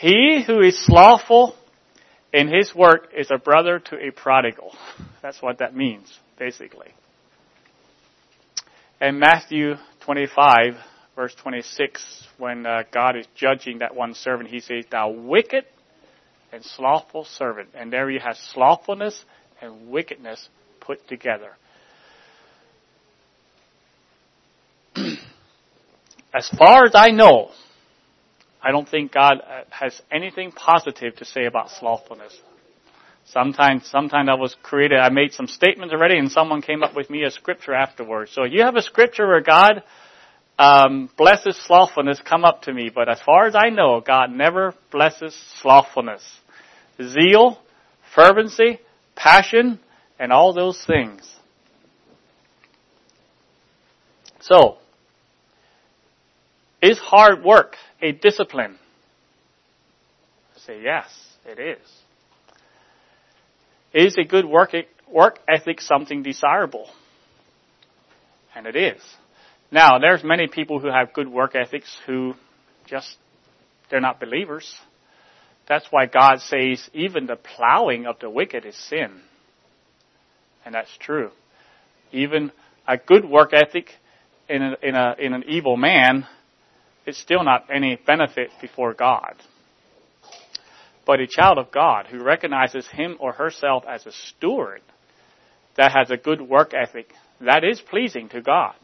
[0.00, 1.56] He who is slothful
[2.32, 4.76] in his work is a brother to a prodigal.
[5.22, 6.94] That's what that means, basically.
[9.02, 10.76] And Matthew 25,
[11.16, 15.64] verse 26, when uh, God is judging that one servant, he says, Thou wicked
[16.52, 17.70] and slothful servant.
[17.74, 19.24] And there you have slothfulness
[19.60, 21.50] and wickedness put together.
[26.32, 27.50] as far as I know,
[28.62, 32.40] I don't think God uh, has anything positive to say about slothfulness.
[33.24, 37.08] Sometimes, sometimes I was created, I made some statements already and someone came up with
[37.08, 38.32] me a scripture afterwards.
[38.34, 39.82] So you have a scripture where God
[40.58, 42.90] um, blesses slothfulness, come up to me.
[42.94, 46.22] But as far as I know, God never blesses slothfulness.
[47.02, 47.58] Zeal,
[48.14, 48.80] fervency,
[49.16, 49.80] passion,
[50.18, 51.28] and all those things.
[54.40, 54.78] So,
[56.82, 58.76] is hard work a discipline?
[60.56, 61.08] I say yes,
[61.46, 62.01] it is.
[63.94, 64.72] Is a good work,
[65.08, 66.88] work ethic something desirable?
[68.54, 69.00] And it is.
[69.70, 72.34] Now, there's many people who have good work ethics who
[72.86, 73.16] just,
[73.90, 74.74] they're not believers.
[75.68, 79.20] That's why God says even the plowing of the wicked is sin.
[80.64, 81.30] And that's true.
[82.12, 82.52] Even
[82.86, 83.88] a good work ethic
[84.48, 86.26] in, a, in, a, in an evil man
[87.04, 89.34] it's still not any benefit before God.
[91.04, 94.82] But a child of God who recognizes him or herself as a steward
[95.76, 98.74] that has a good work ethic, that is pleasing to God.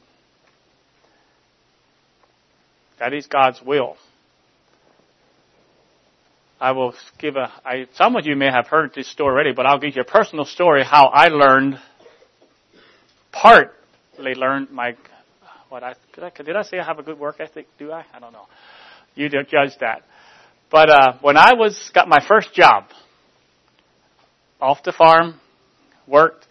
[2.99, 3.97] That is God's will.
[6.61, 9.65] I will give a, I, some of you may have heard this story already, but
[9.65, 11.79] I'll give you a personal story how I learned,
[13.31, 14.97] partly learned my
[15.69, 17.67] what I did, I did I say I have a good work ethic?
[17.79, 18.05] Do I?
[18.13, 18.47] I don't know.
[19.15, 20.03] You don't judge that.
[20.71, 22.85] But uh, when I was got my first job,
[24.61, 25.41] off the farm,
[26.07, 26.47] worked,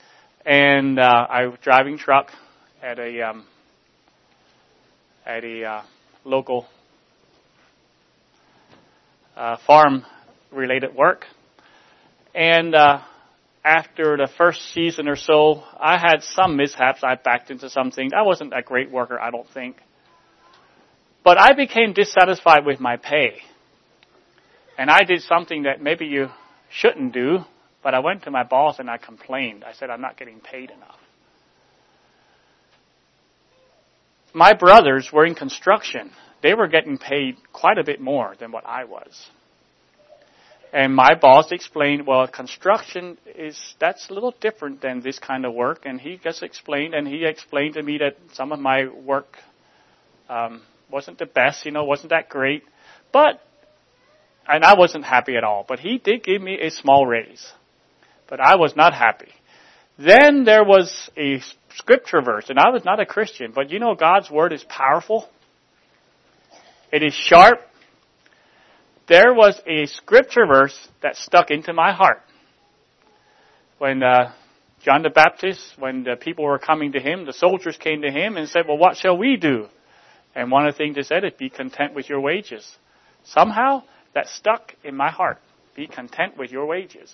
[0.46, 2.32] and uh, I was driving truck
[2.82, 3.46] at a um,
[5.26, 5.82] at a uh,
[6.24, 6.66] local
[9.36, 10.04] uh, farm
[10.52, 11.26] related work,
[12.34, 13.02] and uh,
[13.64, 17.02] after the first season or so, I had some mishaps.
[17.04, 18.10] I backed into something.
[18.18, 19.78] I wasn't a great worker, I don't think.
[21.24, 23.42] But I became dissatisfied with my pay.
[24.78, 26.28] And I did something that maybe you
[26.70, 27.40] shouldn't do,
[27.84, 29.64] but I went to my boss and I complained.
[29.64, 31.00] I said, I'm not getting paid enough.
[34.34, 36.12] My brothers were in construction.
[36.44, 39.30] They were getting paid quite a bit more than what I was.
[40.74, 45.54] And my boss explained, well, construction is, that's a little different than this kind of
[45.54, 45.86] work.
[45.86, 49.38] And he just explained, and he explained to me that some of my work,
[50.30, 50.62] um,
[50.92, 52.64] wasn't the best, you know, wasn't that great.
[53.12, 53.42] But,
[54.48, 55.66] and I wasn't happy at all.
[55.68, 57.46] But he did give me a small raise.
[58.30, 59.30] But I was not happy.
[59.98, 61.42] Then there was a
[61.76, 65.28] scripture verse, and I was not a Christian, but you know God's word is powerful.
[66.92, 67.62] It is sharp
[69.08, 72.22] there was a scripture verse that stuck into my heart.
[73.78, 74.34] When uh,
[74.84, 78.36] John the Baptist, when the people were coming to him, the soldiers came to him
[78.36, 79.68] and said, well, what shall we do?
[80.36, 82.70] And one of the things they said is, be content with your wages.
[83.24, 83.84] Somehow,
[84.18, 85.38] that stuck in my heart.
[85.76, 87.14] Be content with your wages.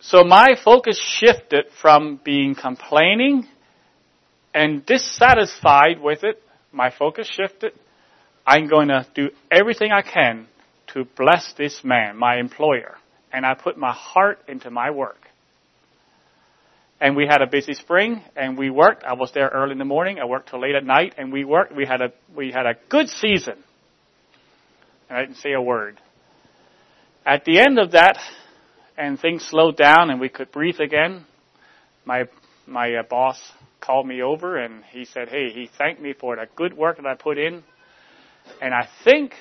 [0.00, 3.46] So my focus shifted from being complaining
[4.52, 6.42] and dissatisfied with it.
[6.72, 7.74] My focus shifted.
[8.44, 10.48] I'm going to do everything I can
[10.88, 12.96] to bless this man, my employer.
[13.32, 15.28] And I put my heart into my work.
[17.00, 19.04] And we had a busy spring and we worked.
[19.04, 20.18] I was there early in the morning.
[20.18, 21.72] I worked till late at night and we worked.
[21.76, 23.62] We had a, we had a good season.
[25.08, 26.00] And I didn't say a word.
[27.24, 28.18] At the end of that,
[28.96, 31.24] and things slowed down and we could breathe again,
[32.04, 32.24] my,
[32.66, 33.40] my uh, boss
[33.80, 37.06] called me over and he said, hey, he thanked me for the good work that
[37.06, 37.62] I put in.
[38.60, 39.34] And I think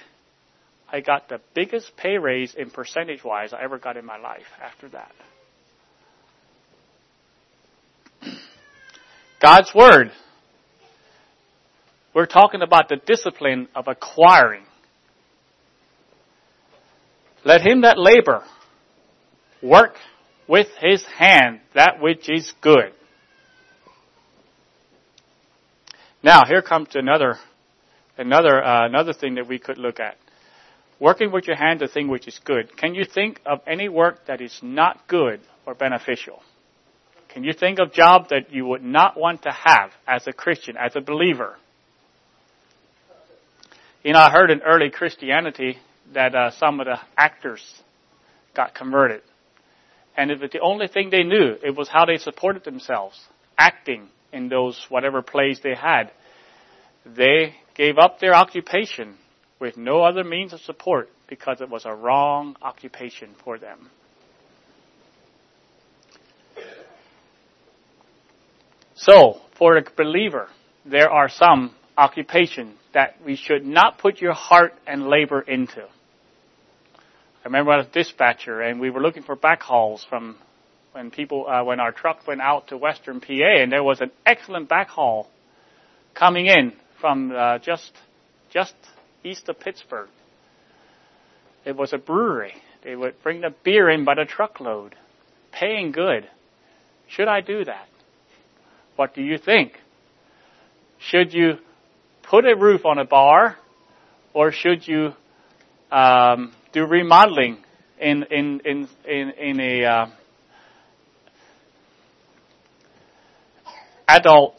[0.91, 4.45] I got the biggest pay raise in percentage wise I ever got in my life
[4.61, 5.11] after that.
[9.41, 10.11] God's Word.
[12.13, 14.63] We're talking about the discipline of acquiring.
[17.45, 18.43] Let him that labor
[19.61, 19.95] work
[20.47, 22.91] with his hand that which is good.
[26.23, 27.37] Now, here comes another,
[28.17, 30.17] another, uh, another thing that we could look at.
[30.99, 32.75] Working with your hand, the thing which is good.
[32.75, 36.41] Can you think of any work that is not good or beneficial?
[37.29, 40.77] Can you think of job that you would not want to have as a Christian,
[40.77, 41.57] as a believer?
[44.03, 45.77] You know, I heard in early Christianity
[46.13, 47.61] that uh, some of the actors
[48.55, 49.21] got converted.
[50.17, 51.55] And if the only thing they knew.
[51.63, 53.19] It was how they supported themselves,
[53.57, 56.11] acting in those whatever plays they had.
[57.05, 59.15] They gave up their occupation
[59.59, 63.89] with no other means of support because it was a wrong occupation for them.
[68.95, 70.47] So, for a believer,
[70.85, 75.81] there are some occupations that we should not put your heart and labor into.
[75.83, 80.37] I remember I was a dispatcher and we were looking for backhauls from
[80.93, 84.11] when people, uh, when our truck went out to western PA and there was an
[84.25, 85.27] excellent backhaul
[86.13, 87.91] coming in from uh, just,
[88.49, 88.73] just
[89.23, 90.09] east of Pittsburgh.
[91.65, 92.53] It was a brewery.
[92.83, 94.95] They would bring the beer in by the truckload,
[95.51, 96.27] paying good.
[97.07, 97.87] Should I do that?
[98.95, 99.73] What do you think?
[100.99, 101.57] Should you
[102.29, 103.57] put a roof on a bar,
[104.33, 105.13] or should you
[105.91, 107.57] um, do remodeling
[107.99, 110.05] in in in in, in a uh,
[114.07, 114.55] adult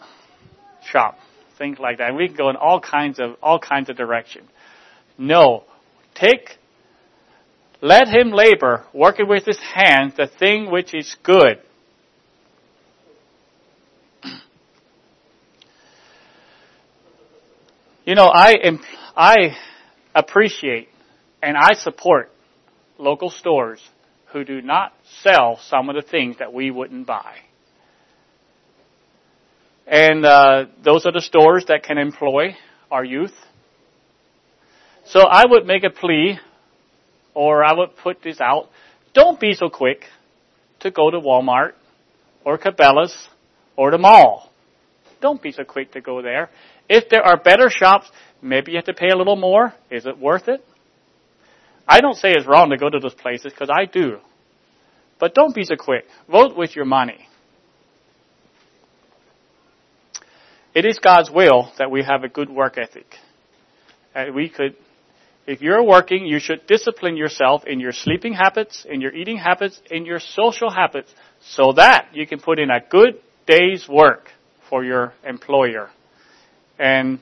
[0.90, 1.18] shop,
[1.58, 2.14] things like that.
[2.14, 4.48] We can go in all kinds of all kinds of direction.
[5.18, 5.64] No,
[6.14, 6.58] take
[7.82, 11.60] let him labor, working with his hands, the thing which is good.
[18.06, 18.78] You know, I am,
[19.16, 19.56] I
[20.14, 20.88] appreciate
[21.42, 22.30] and I support
[22.98, 23.80] local stores
[24.26, 24.92] who do not
[25.22, 27.34] sell some of the things that we wouldn't buy.
[29.88, 32.54] And uh, those are the stores that can employ
[32.92, 33.34] our youth.
[35.06, 36.38] So I would make a plea,
[37.34, 38.68] or I would put this out.
[39.14, 40.04] Don't be so quick
[40.78, 41.72] to go to Walmart
[42.44, 43.28] or Cabela's
[43.76, 44.52] or the mall.
[45.20, 46.50] Don't be so quick to go there.
[46.88, 48.10] If there are better shops,
[48.42, 49.74] maybe you have to pay a little more.
[49.90, 50.64] Is it worth it?
[51.88, 54.18] I don't say it's wrong to go to those places because I do.
[55.18, 56.04] But don't be so quick.
[56.30, 57.28] Vote with your money.
[60.74, 63.06] It is God's will that we have a good work ethic.
[64.14, 64.76] And we could,
[65.46, 69.80] if you're working, you should discipline yourself in your sleeping habits, in your eating habits,
[69.90, 71.10] in your social habits,
[71.40, 74.28] so that you can put in a good day's work
[74.68, 75.88] for your employer.
[76.78, 77.20] And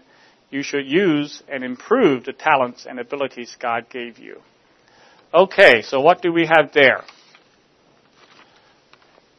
[0.50, 4.40] you should use and improve the talents and abilities God gave you.
[5.32, 7.02] Okay, so what do we have there?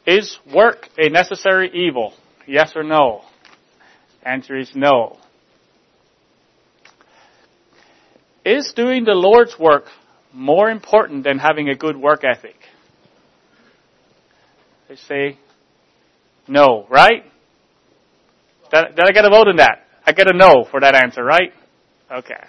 [0.06, 2.14] Is work a necessary evil?
[2.46, 3.22] Yes or no?
[4.24, 5.18] Answer is no.
[8.44, 9.86] Is doing the Lord's work
[10.32, 12.56] more important than having a good work ethic?
[14.88, 15.40] They say
[16.48, 17.24] no, right?
[18.72, 19.85] Did, I get a vote in that?
[20.06, 21.52] I get a no for that answer, right?
[22.12, 22.44] Okay.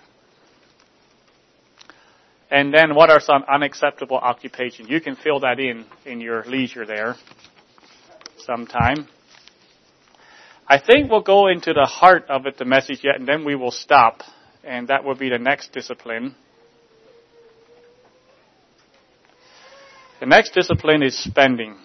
[2.50, 4.88] And then what are some unacceptable occupations?
[4.88, 7.16] You can fill that in in your leisure there
[8.38, 9.09] sometime.
[10.68, 13.54] I think we'll go into the heart of it, the message yet, and then we
[13.54, 14.22] will stop.
[14.64, 16.34] And that will be the next discipline.
[20.18, 21.76] The next discipline is spending.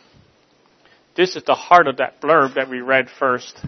[1.15, 3.63] This is the heart of that blurb that we read first.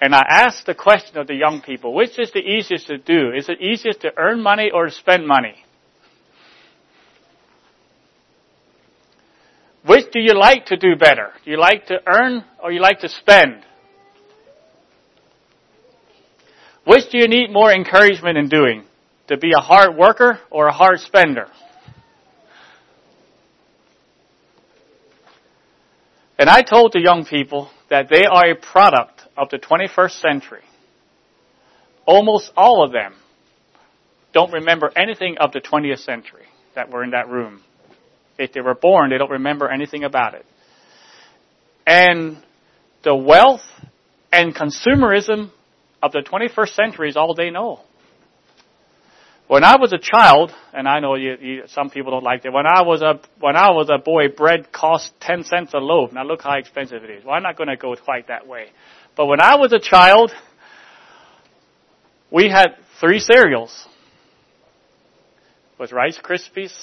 [0.00, 3.32] And I asked the question of the young people, which is the easiest to do?
[3.34, 5.54] Is it easiest to earn money or spend money?
[9.86, 11.32] Which do you like to do better?
[11.44, 13.62] Do you like to earn or you like to spend?
[16.84, 18.84] Which do you need more encouragement in doing?
[19.28, 21.46] To be a hard worker or a hard spender?
[26.38, 30.62] And I told the young people that they are a product of the 21st century.
[32.06, 33.14] Almost all of them
[34.32, 37.62] don't remember anything of the 20th century that were in that room.
[38.38, 40.44] If they were born, they don't remember anything about it.
[41.86, 42.42] And
[43.02, 43.62] the wealth
[44.32, 45.50] and consumerism
[46.02, 47.80] of the 21st century is all they know.
[49.48, 52.52] When I was a child, and I know you, you, some people don't like that.
[52.52, 56.12] When I was a when I was a boy, bread cost ten cents a loaf.
[56.12, 57.24] Now look how expensive it is.
[57.24, 58.66] Well, I'm not going to go quite that way.
[59.16, 60.30] But when I was a child,
[62.30, 63.88] we had three cereals:
[65.78, 66.74] with Rice Krispies,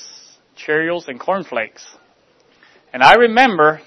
[0.58, 1.86] Cheerios, and Corn Flakes.
[2.92, 3.82] And I remember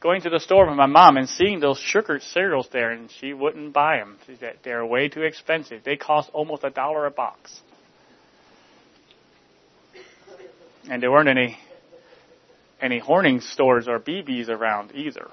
[0.00, 3.32] going to the store with my mom and seeing those sugar cereals there, and she
[3.32, 4.18] wouldn't buy them.
[4.26, 5.84] She said they're way too expensive.
[5.84, 7.60] They cost almost a dollar a box.
[10.90, 11.56] And there weren't any
[12.80, 15.28] any Horning stores or BBs around either.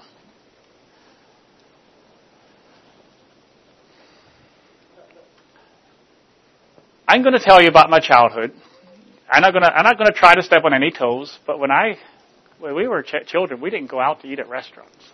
[7.10, 8.52] I'm going to tell you about my childhood.
[9.28, 11.58] I'm not going to I'm not going to try to step on any toes, but
[11.58, 11.98] when I
[12.60, 15.04] when we were ch- children, we didn't go out to eat at restaurants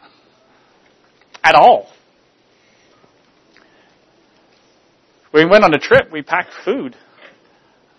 [1.43, 1.89] at all.
[5.31, 6.97] When we went on a trip, we packed food.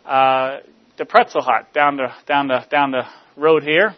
[0.06, 0.60] Uh,
[1.00, 3.02] the Pretzel Hut down the down the down the
[3.36, 3.96] road here.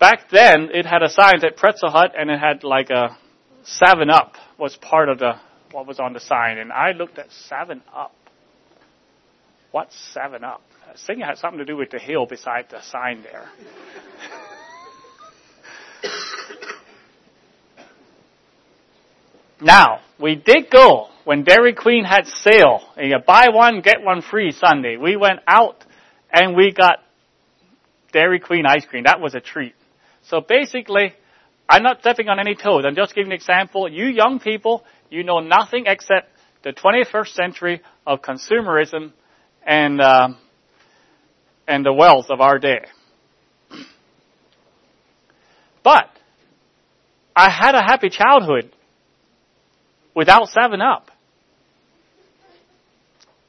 [0.00, 3.16] Back then, it had a sign that Pretzel Hut, and it had like a
[3.62, 5.34] Seven Up was part of the
[5.70, 8.10] what was on the sign, and I looked at Seven Up.
[9.74, 10.62] What's Seven Up?
[10.88, 13.48] I think it had something to do with the hill beside the sign there.
[19.60, 24.52] now, we did go when Dairy Queen had sale, you buy one, get one free
[24.52, 24.96] Sunday.
[24.96, 25.84] We went out
[26.32, 27.00] and we got
[28.12, 29.02] Dairy Queen ice cream.
[29.06, 29.74] That was a treat.
[30.28, 31.14] So basically,
[31.68, 32.84] I'm not stepping on any toes.
[32.86, 33.90] I'm just giving an example.
[33.90, 36.28] You young people, you know nothing except
[36.62, 39.10] the 21st century of consumerism
[39.66, 40.28] and uh,
[41.66, 42.84] and the wealth of our day.
[45.82, 46.08] But
[47.36, 48.72] I had a happy childhood
[50.14, 51.10] without 7 Up.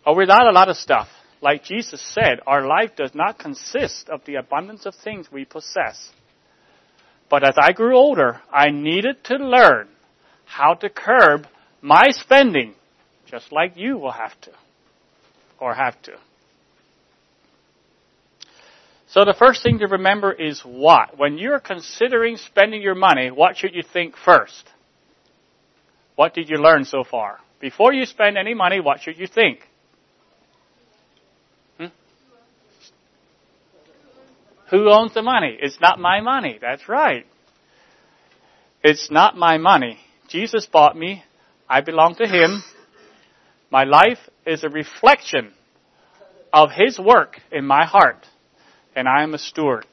[0.05, 1.07] Or without a lot of stuff.
[1.41, 6.09] Like Jesus said, our life does not consist of the abundance of things we possess.
[7.29, 9.87] But as I grew older, I needed to learn
[10.45, 11.47] how to curb
[11.81, 12.75] my spending,
[13.25, 14.51] just like you will have to,
[15.59, 16.13] or have to.
[19.07, 21.17] So the first thing to remember is what?
[21.17, 24.67] When you're considering spending your money, what should you think first?
[26.15, 27.39] What did you learn so far?
[27.59, 29.59] Before you spend any money, what should you think?
[31.77, 31.85] Hmm?
[34.69, 35.57] Who owns the money?
[35.61, 36.57] It's not my money.
[36.61, 37.25] That's right.
[38.83, 39.97] It's not my money.
[40.27, 41.23] Jesus bought me.
[41.69, 42.63] I belong to Him.
[43.75, 45.51] My life is a reflection
[46.53, 48.25] of His work in my heart,
[48.95, 49.85] and I am a steward.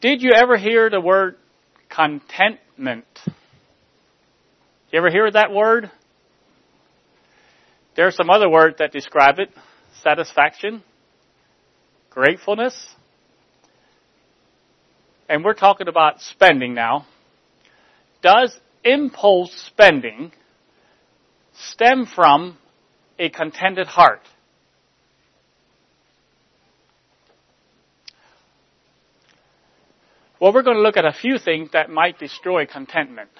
[0.00, 1.36] Did you ever hear the word
[1.90, 3.04] contentment?
[4.90, 5.90] You ever hear that word?
[7.94, 9.50] There are some other words that describe it.
[10.02, 10.82] Satisfaction,
[12.08, 12.94] gratefulness,
[15.28, 17.04] and we're talking about spending now.
[18.22, 20.32] Does impulse spending
[21.54, 22.58] stem from
[23.18, 24.20] a contented heart?
[30.40, 33.30] Well, we're going to look at a few things that might destroy contentment.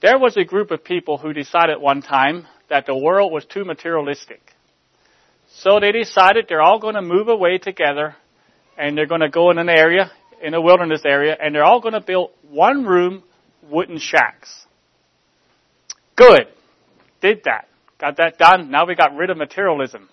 [0.00, 3.66] There was a group of people who decided one time that the world was too
[3.66, 4.40] materialistic.
[5.56, 8.16] So they decided they're all going to move away together
[8.78, 10.10] and they're going to go in an area,
[10.42, 13.22] in a wilderness area, and they're all going to build one room
[13.70, 14.66] wooden shacks.
[16.16, 16.48] Good.
[17.20, 17.68] Did that.
[17.98, 18.70] Got that done.
[18.70, 20.08] Now we got rid of materialism.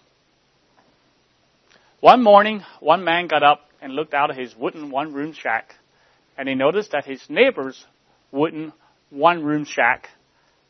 [1.99, 5.76] One morning, one man got up and looked out of his wooden one room shack
[6.38, 7.86] and he noticed that his neighbor's
[8.32, 8.74] wooden
[9.10, 10.10] one room shack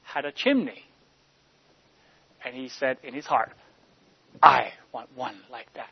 [0.03, 0.83] had a chimney.
[2.43, 3.53] And he said in his heart,
[4.41, 5.89] I want one like that.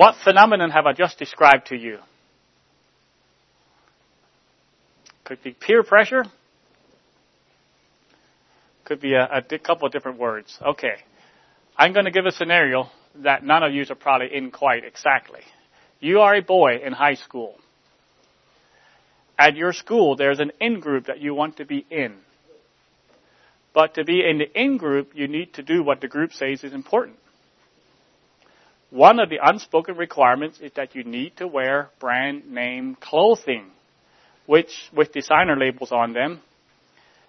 [0.00, 1.98] What phenomenon have I just described to you?
[5.24, 6.24] Could be peer pressure.
[8.86, 10.58] Could be a, a couple of different words.
[10.62, 10.94] Okay.
[11.76, 15.42] I'm going to give a scenario that none of you are probably in quite exactly.
[16.00, 17.56] You are a boy in high school.
[19.38, 22.16] At your school, there's an in group that you want to be in.
[23.74, 26.64] But to be in the in group, you need to do what the group says
[26.64, 27.18] is important.
[28.90, 33.70] One of the unspoken requirements is that you need to wear brand name clothing,
[34.46, 36.40] which with designer labels on them,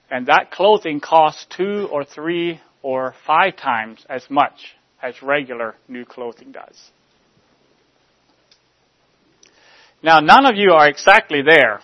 [0.09, 6.03] and that clothing costs two or three or five times as much as regular new
[6.03, 6.89] clothing does.
[10.03, 11.79] Now, none of you are exactly there,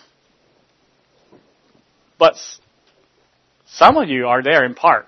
[2.18, 2.34] but
[3.66, 5.06] some of you are there in part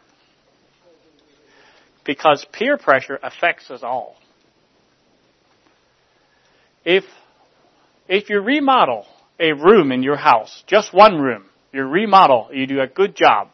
[2.04, 4.19] because peer pressure affects us all.
[6.84, 7.04] If,
[8.08, 9.06] if you remodel
[9.38, 13.48] a room in your house, just one room, you remodel, you do a good job,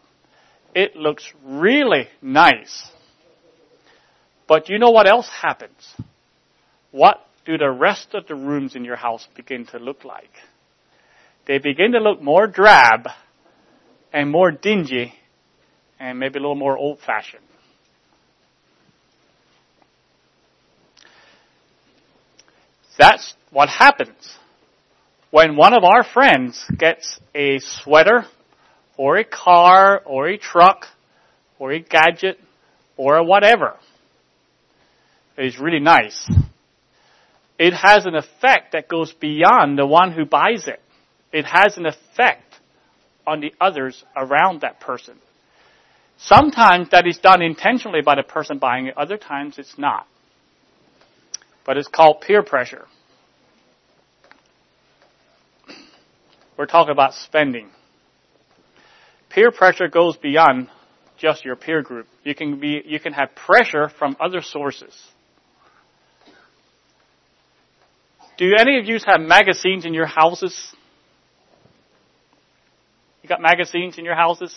[0.74, 2.90] it looks really nice.
[4.46, 5.94] But you know what else happens?
[6.90, 10.30] What do the rest of the rooms in your house begin to look like?
[11.46, 13.08] They begin to look more drab
[14.12, 15.14] and more dingy
[15.98, 17.45] and maybe a little more old fashioned.
[22.98, 24.36] That's what happens
[25.30, 28.24] when one of our friends gets a sweater
[28.96, 30.86] or a car or a truck
[31.58, 32.38] or a gadget
[32.96, 33.76] or a whatever.
[35.36, 36.26] It's really nice.
[37.58, 40.80] It has an effect that goes beyond the one who buys it.
[41.32, 42.54] It has an effect
[43.26, 45.16] on the others around that person.
[46.18, 50.06] Sometimes that is done intentionally by the person buying it, other times it's not
[51.66, 52.86] but it's called peer pressure.
[56.56, 57.68] We're talking about spending.
[59.28, 60.68] Peer pressure goes beyond
[61.18, 62.06] just your peer group.
[62.24, 64.94] You can be, you can have pressure from other sources.
[68.38, 70.74] Do any of you have magazines in your houses?
[73.22, 74.54] You got magazines in your houses?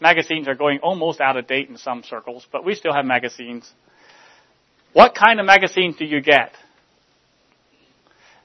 [0.00, 3.70] Magazines are going almost out of date in some circles, but we still have magazines.
[4.92, 6.52] What kind of magazines do you get?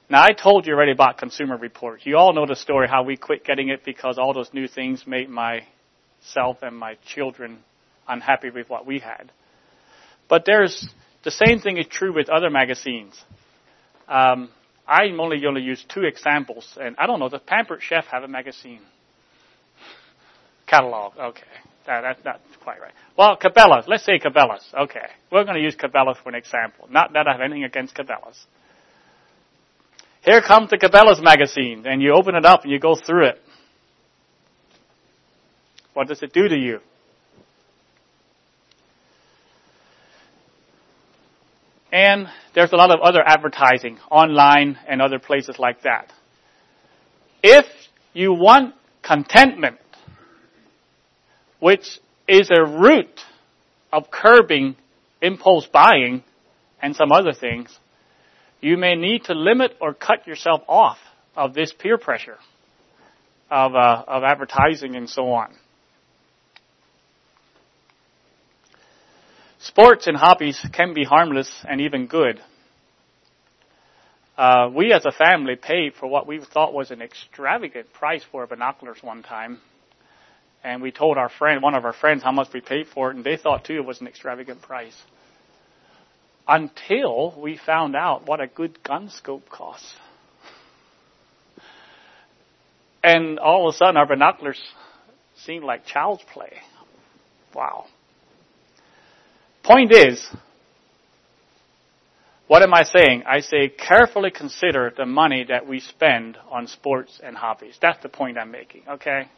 [0.08, 2.06] Now I told you already about Consumer Reports.
[2.06, 5.04] You all know the story how we quit getting it because all those new things
[5.06, 7.58] made myself and my children
[8.06, 9.32] unhappy with what we had.
[10.28, 10.88] But there's
[11.24, 13.20] the same thing is true with other magazines.
[14.06, 14.50] Um,
[14.86, 17.28] I'm only going to use two examples, and I don't know.
[17.28, 18.82] Does Pampered Chef have a magazine
[20.68, 21.18] catalog?
[21.18, 21.42] Okay,
[21.86, 22.92] that, that's not quite right.
[23.16, 23.86] Well, Cabela's.
[23.88, 24.64] Let's say Cabela's.
[24.74, 25.06] Okay.
[25.30, 26.88] We're going to use Cabela's for an example.
[26.90, 28.46] Not that I have anything against Cabela's.
[30.24, 33.40] Here comes the Cabela's magazine, and you open it up and you go through it.
[35.94, 36.80] What does it do to you?
[41.92, 46.12] And there's a lot of other advertising online and other places like that.
[47.42, 47.64] If
[48.12, 49.76] you want contentment,
[51.60, 51.98] which
[52.28, 53.20] is a root
[53.92, 54.76] of curbing
[55.22, 56.22] impulse buying
[56.82, 57.76] and some other things,
[58.60, 60.98] you may need to limit or cut yourself off
[61.36, 62.38] of this peer pressure
[63.50, 65.54] of, uh, of advertising and so on.
[69.58, 72.40] Sports and hobbies can be harmless and even good.
[74.36, 78.46] Uh, we as a family paid for what we thought was an extravagant price for
[78.46, 79.58] binoculars one time
[80.66, 83.16] and we told our friend, one of our friends, how much we paid for it,
[83.16, 84.96] and they thought too it was an extravagant price.
[86.48, 89.94] Until we found out what a good gun scope costs.
[93.02, 94.60] And all of a sudden our binoculars
[95.36, 96.54] seemed like child's play.
[97.54, 97.84] Wow.
[99.62, 100.28] Point is,
[102.48, 103.22] what am I saying?
[103.24, 107.78] I say carefully consider the money that we spend on sports and hobbies.
[107.80, 109.28] That's the point I'm making, okay?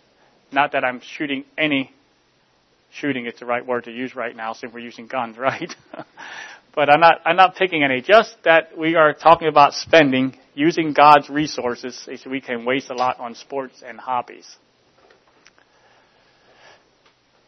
[0.51, 1.93] Not that I'm shooting any,
[2.91, 5.75] shooting it's the right word to use right now since we're using guns, right?
[6.75, 8.01] but I'm not, I'm not picking any.
[8.01, 12.95] Just that we are talking about spending, using God's resources so we can waste a
[12.95, 14.57] lot on sports and hobbies.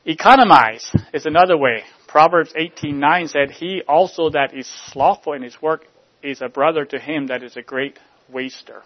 [0.07, 1.85] Economize is another way.
[2.07, 5.87] Proverbs 18:9 said, "He also that is slothful in his work
[6.23, 7.99] is a brother to him that is a great
[8.29, 8.83] waster."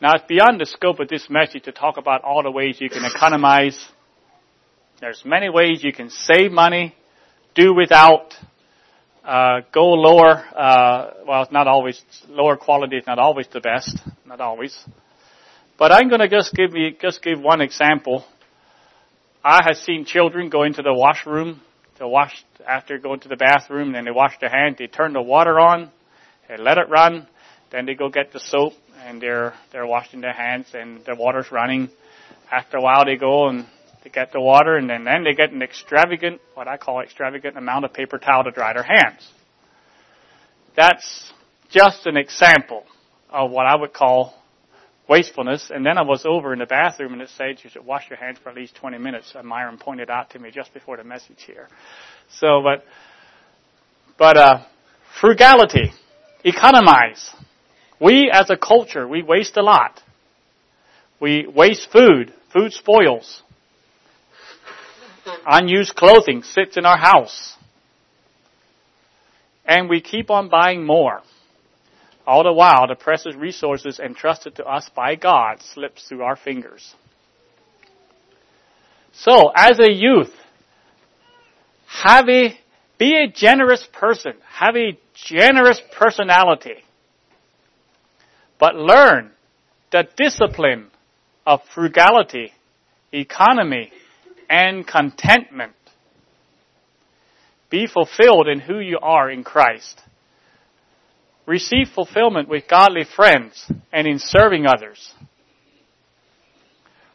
[0.00, 2.90] Now, it's beyond the scope of this message to talk about all the ways you
[2.90, 3.78] can economize
[5.00, 6.94] There's many ways you can save money,
[7.54, 8.34] do without,
[9.24, 10.44] uh, go lower.
[10.54, 12.96] Uh, well, it's not always lower quality.
[12.96, 13.98] is not always the best.
[14.26, 14.78] Not always.
[15.78, 18.24] But I'm going to just give you just give one example.
[19.42, 21.62] I have seen children go into the washroom
[21.98, 24.76] to wash after going to the bathroom, and they wash their hands.
[24.78, 25.90] They turn the water on,
[26.48, 27.26] they let it run,
[27.70, 28.72] then they go get the soap,
[29.06, 31.88] and they're they're washing their hands, and the water's running.
[32.50, 33.66] After a while, they go and
[34.04, 37.56] they get the water, and then, then they get an extravagant, what I call extravagant
[37.56, 39.28] amount of paper towel to dry their hands.
[40.76, 41.32] That's
[41.70, 42.84] just an example
[43.30, 44.34] of what I would call
[45.08, 45.70] wastefulness.
[45.74, 48.18] And then I was over in the bathroom and it said you should wash your
[48.18, 49.32] hands for at least 20 minutes.
[49.34, 51.68] And Myron pointed out to me just before the message here.
[52.38, 52.84] So, but,
[54.18, 54.64] but, uh,
[55.20, 55.92] frugality,
[56.44, 57.30] economize.
[58.00, 60.02] We as a culture, we waste a lot.
[61.20, 62.32] We waste food.
[62.52, 63.42] Food spoils.
[65.46, 67.54] Unused clothing sits in our house.
[69.64, 71.22] And we keep on buying more.
[72.26, 76.94] All the while, the precious resources entrusted to us by God slips through our fingers.
[79.12, 80.32] So, as a youth,
[81.86, 82.58] have a,
[82.98, 84.34] be a generous person.
[84.48, 86.84] Have a generous personality.
[88.58, 89.32] But learn
[89.92, 90.88] the discipline
[91.46, 92.52] of frugality,
[93.12, 93.92] economy,
[94.48, 95.72] and contentment.
[97.70, 100.00] Be fulfilled in who you are in Christ.
[101.46, 105.12] Receive fulfillment with godly friends and in serving others.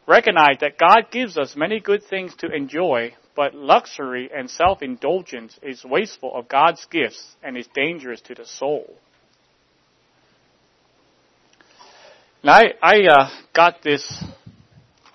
[0.07, 5.85] Recognize that God gives us many good things to enjoy, but luxury and self-indulgence is
[5.85, 8.95] wasteful of God's gifts and is dangerous to the soul.
[12.43, 14.23] Now, I, I uh, got this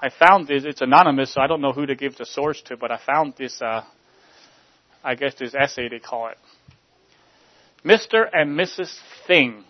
[0.06, 2.76] I found this, it's anonymous, so I don't know who to give the source to,
[2.76, 3.82] but I found this, uh,
[5.02, 6.38] I guess this essay they call it.
[7.84, 8.26] Mr.
[8.30, 8.94] and Mrs.
[9.26, 9.64] Thing.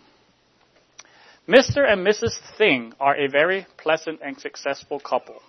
[1.47, 1.89] Mr.
[1.89, 2.37] and Mrs.
[2.57, 5.41] Thing are a very pleasant and successful couple.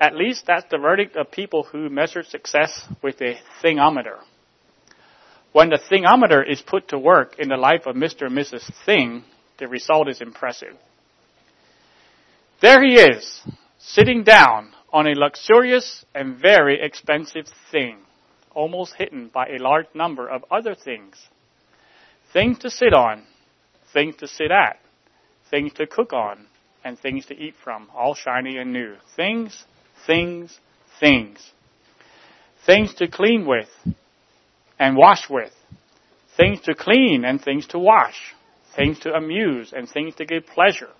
[0.00, 4.18] At least that's the verdict of people who measure success with a thingometer.
[5.52, 8.26] When the thingometer is put to work in the life of Mr.
[8.26, 8.70] and Mrs.
[8.84, 9.24] Thing,
[9.58, 10.76] the result is impressive.
[12.60, 13.40] There he is,
[13.78, 17.98] sitting down on a luxurious and very expensive thing,
[18.52, 21.14] almost hidden by a large number of other things.
[22.32, 23.24] Things to sit on,
[23.92, 24.80] things to sit at,
[25.50, 26.46] things to cook on,
[26.84, 28.96] and things to eat from, all shiny and new.
[29.14, 29.64] Things,
[30.04, 30.58] things,
[30.98, 31.52] things.
[32.66, 33.68] Things to clean with
[34.80, 35.52] and wash with.
[36.36, 38.34] Things to clean and things to wash.
[38.74, 40.90] Things to amuse and things to give pleasure.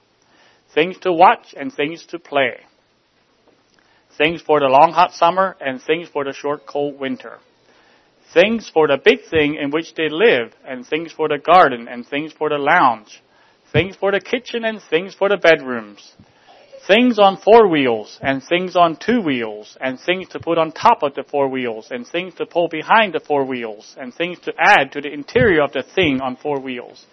[0.75, 2.61] Things to watch and things to play
[4.19, 7.39] things for the long hot summer and things for the short cold winter.
[8.35, 12.07] Things for the big thing in which they live and things for the garden and
[12.07, 13.23] things for the lounge.
[13.73, 16.13] Things for the kitchen and things for the bedrooms.
[16.87, 21.03] Things on four wheels and things on two wheels and things to put on top
[21.03, 24.53] of the four wheels and things to pull behind the four wheels and things to
[24.59, 27.05] add to the interior of the thing on four wheels.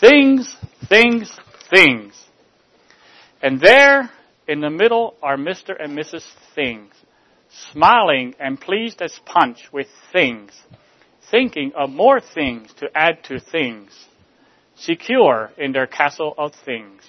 [0.00, 0.56] Things,
[0.88, 1.32] things,
[1.70, 2.27] things.
[3.42, 4.10] And there
[4.46, 5.74] in the middle are Mr.
[5.78, 6.24] and Mrs.
[6.54, 6.92] Things,
[7.72, 10.52] smiling and pleased as punch with things,
[11.30, 13.90] thinking of more things to add to things,
[14.76, 17.02] secure in their castle of things.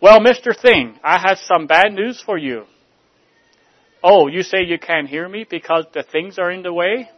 [0.00, 0.54] Well, Mr.
[0.54, 2.64] Thing, I have some bad news for you.
[4.04, 7.08] Oh, you say you can't hear me because the things are in the way?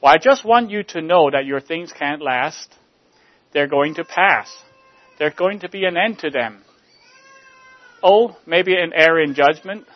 [0.00, 2.74] Well, I just want you to know that your things can't last.
[3.52, 4.50] They're going to pass.
[5.22, 6.64] There's going to be an end to them.
[8.02, 9.86] Oh, maybe an error in judgment,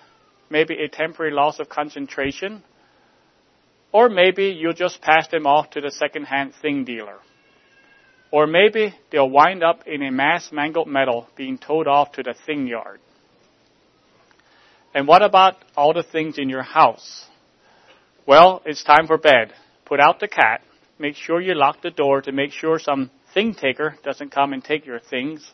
[0.48, 2.62] maybe a temporary loss of concentration,
[3.90, 7.16] or maybe you'll just pass them off to the second-hand thing dealer.
[8.30, 12.36] Or maybe they'll wind up in a mass mangled metal being towed off to the
[12.46, 13.00] thing yard.
[14.94, 17.26] And what about all the things in your house?
[18.28, 19.52] Well, it's time for bed.
[19.86, 20.62] Put out the cat.
[21.00, 24.64] Make sure you lock the door to make sure some thing taker doesn't come and
[24.64, 25.46] take your things.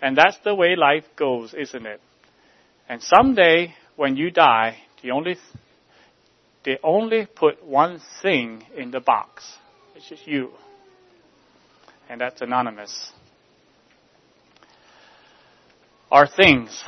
[0.00, 2.00] And that's the way life goes, isn't it?
[2.88, 5.36] And someday, when you die, the only,
[6.64, 9.44] they only put one thing in the box.
[9.96, 10.52] It's just you.
[12.08, 13.10] And that's anonymous.
[16.12, 16.80] Are things.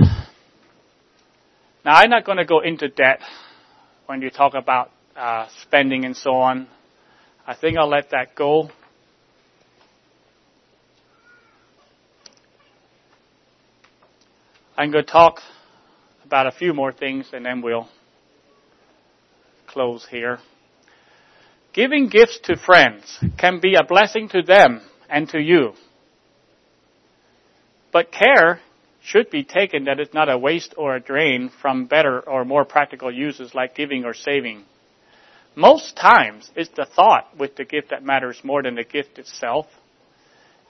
[1.84, 3.20] Now, I'm not going to go into debt
[4.07, 6.68] when you talk about uh, spending and so on.
[7.44, 8.70] I think I'll let that go.
[14.79, 15.41] I'm going to talk
[16.24, 17.89] about a few more things and then we'll
[19.66, 20.39] close here.
[21.72, 25.72] Giving gifts to friends can be a blessing to them and to you.
[27.91, 28.61] But care
[29.03, 32.66] should be taken that it's not a waste or a drain from better or more
[32.66, 34.64] practical uses like giving or saving.
[35.55, 39.66] Most times, it's the thought with the gift that matters more than the gift itself.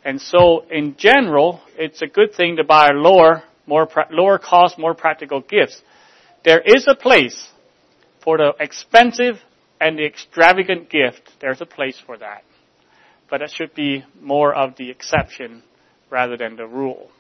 [0.05, 4.95] And so, in general, it's a good thing to buy lower, more lower cost, more
[4.95, 5.81] practical gifts.
[6.45, 7.51] There is a place
[8.23, 9.37] for the expensive
[9.81, 11.23] and the extravagant gift.
[11.41, 12.45] There's a place for that,
[13.29, 15.63] but it should be more of the exception
[16.11, 17.11] rather than the rule.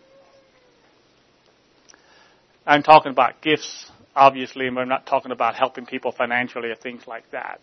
[2.66, 7.03] I'm talking about gifts, obviously, and I'm not talking about helping people financially or things
[7.07, 7.61] like that.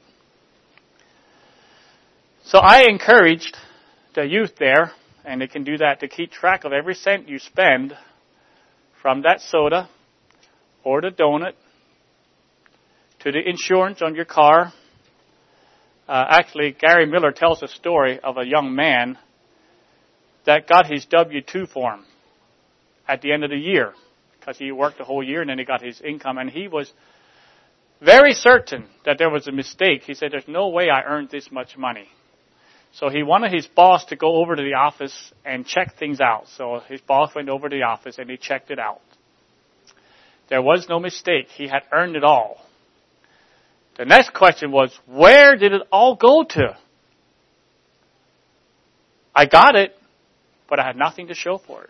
[2.46, 3.58] So I encouraged
[4.16, 4.92] the youth there,
[5.26, 7.94] and they can do that to keep track of every cent you spend
[9.04, 9.90] from that soda
[10.84, 11.54] or the donut
[13.20, 14.74] to the insurance on your car.
[16.08, 19.18] Uh, actually, Gary Miller tells a story of a young man
[20.46, 22.06] that got his W-2 form
[23.06, 23.94] at the end of the year
[24.40, 26.92] because he worked the whole year and then he got his income and he was
[28.02, 30.04] very certain that there was a mistake.
[30.04, 32.08] He said, there's no way I earned this much money.
[32.94, 36.46] So he wanted his boss to go over to the office and check things out.
[36.58, 39.02] So his boss went over to the office and he checked it out.
[40.50, 41.48] There was no mistake.
[41.50, 42.58] He had earned it all.
[43.98, 46.78] The next question was, where did it all go to?
[49.36, 49.96] I got it,
[50.70, 51.90] but I had nothing to show for it.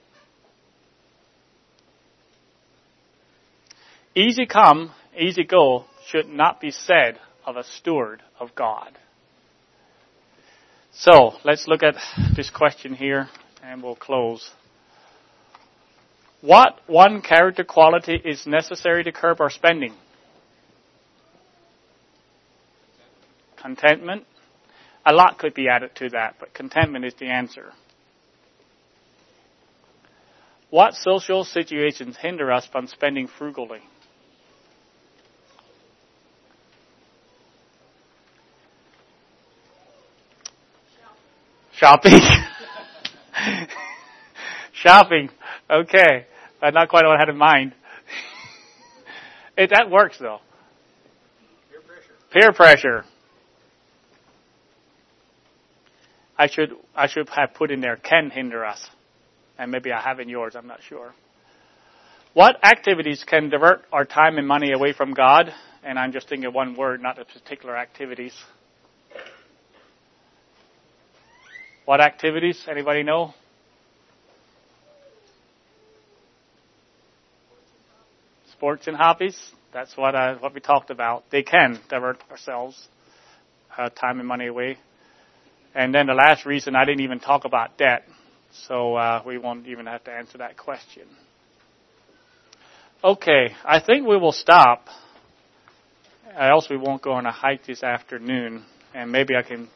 [4.16, 8.98] Easy come, easy go should not be said of a steward of God.
[10.96, 11.96] So, let's look at
[12.36, 13.28] this question here
[13.64, 14.52] and we'll close.
[16.42, 19.94] What one character quality is necessary to curb our spending?
[23.60, 24.26] Contentment.
[25.06, 27.72] A lot could be added to that, but contentment is the answer.
[30.70, 33.82] What social situations hinder us from spending frugally?
[41.84, 42.20] Shopping.
[44.72, 45.30] Shopping.
[45.70, 46.28] Okay.
[46.62, 47.74] That's not quite what I had in mind.
[49.58, 50.40] it, that works though.
[51.70, 52.14] Peer pressure.
[52.32, 53.06] Peer pressure.
[56.38, 58.88] I should I should have put in there can hinder us,
[59.60, 60.56] and maybe I have in yours.
[60.56, 61.14] I'm not sure.
[62.34, 65.54] What activities can divert our time and money away from God?
[65.84, 68.34] And I'm just thinking one word, not the particular activities.
[71.86, 72.64] What activities?
[72.70, 73.34] Anybody know?
[78.54, 79.38] Sports and hobbies.
[79.74, 81.26] That's what uh, what we talked about.
[81.30, 82.88] They can divert ourselves
[83.78, 84.78] uh, time and money away.
[85.76, 88.04] And then the last reason I didn't even talk about debt,
[88.68, 91.08] so uh, we won't even have to answer that question.
[93.04, 94.88] Okay, I think we will stop.
[96.38, 98.64] Else we won't go on a hike this afternoon,
[98.94, 99.68] and maybe I can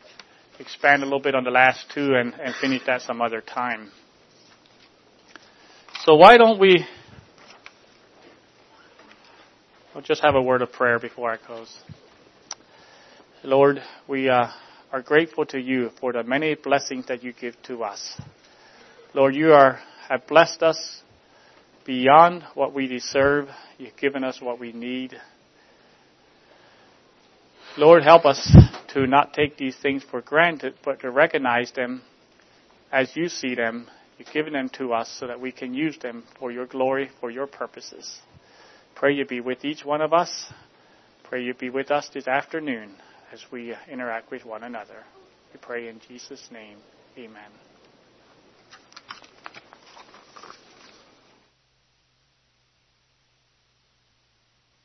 [0.59, 3.91] expand a little bit on the last two and, and finish that some other time.
[6.03, 6.85] So why don't we
[9.97, 11.75] I'll just have a word of prayer before I close.
[13.43, 14.45] Lord, we uh,
[14.91, 18.21] are grateful to you for the many blessings that you give to us.
[19.15, 21.01] Lord, you are have blessed us
[21.83, 23.49] beyond what we deserve.
[23.79, 25.15] You've given us what we need.
[27.75, 28.55] Lord, help us
[28.97, 32.01] to not take these things for granted, but to recognize them
[32.91, 33.87] as you see them.
[34.17, 37.29] You've given them to us so that we can use them for your glory, for
[37.29, 38.19] your purposes.
[38.95, 40.51] Pray you be with each one of us.
[41.23, 42.95] Pray you be with us this afternoon
[43.31, 45.03] as we interact with one another.
[45.53, 46.77] We pray in Jesus' name.
[47.19, 47.66] Amen.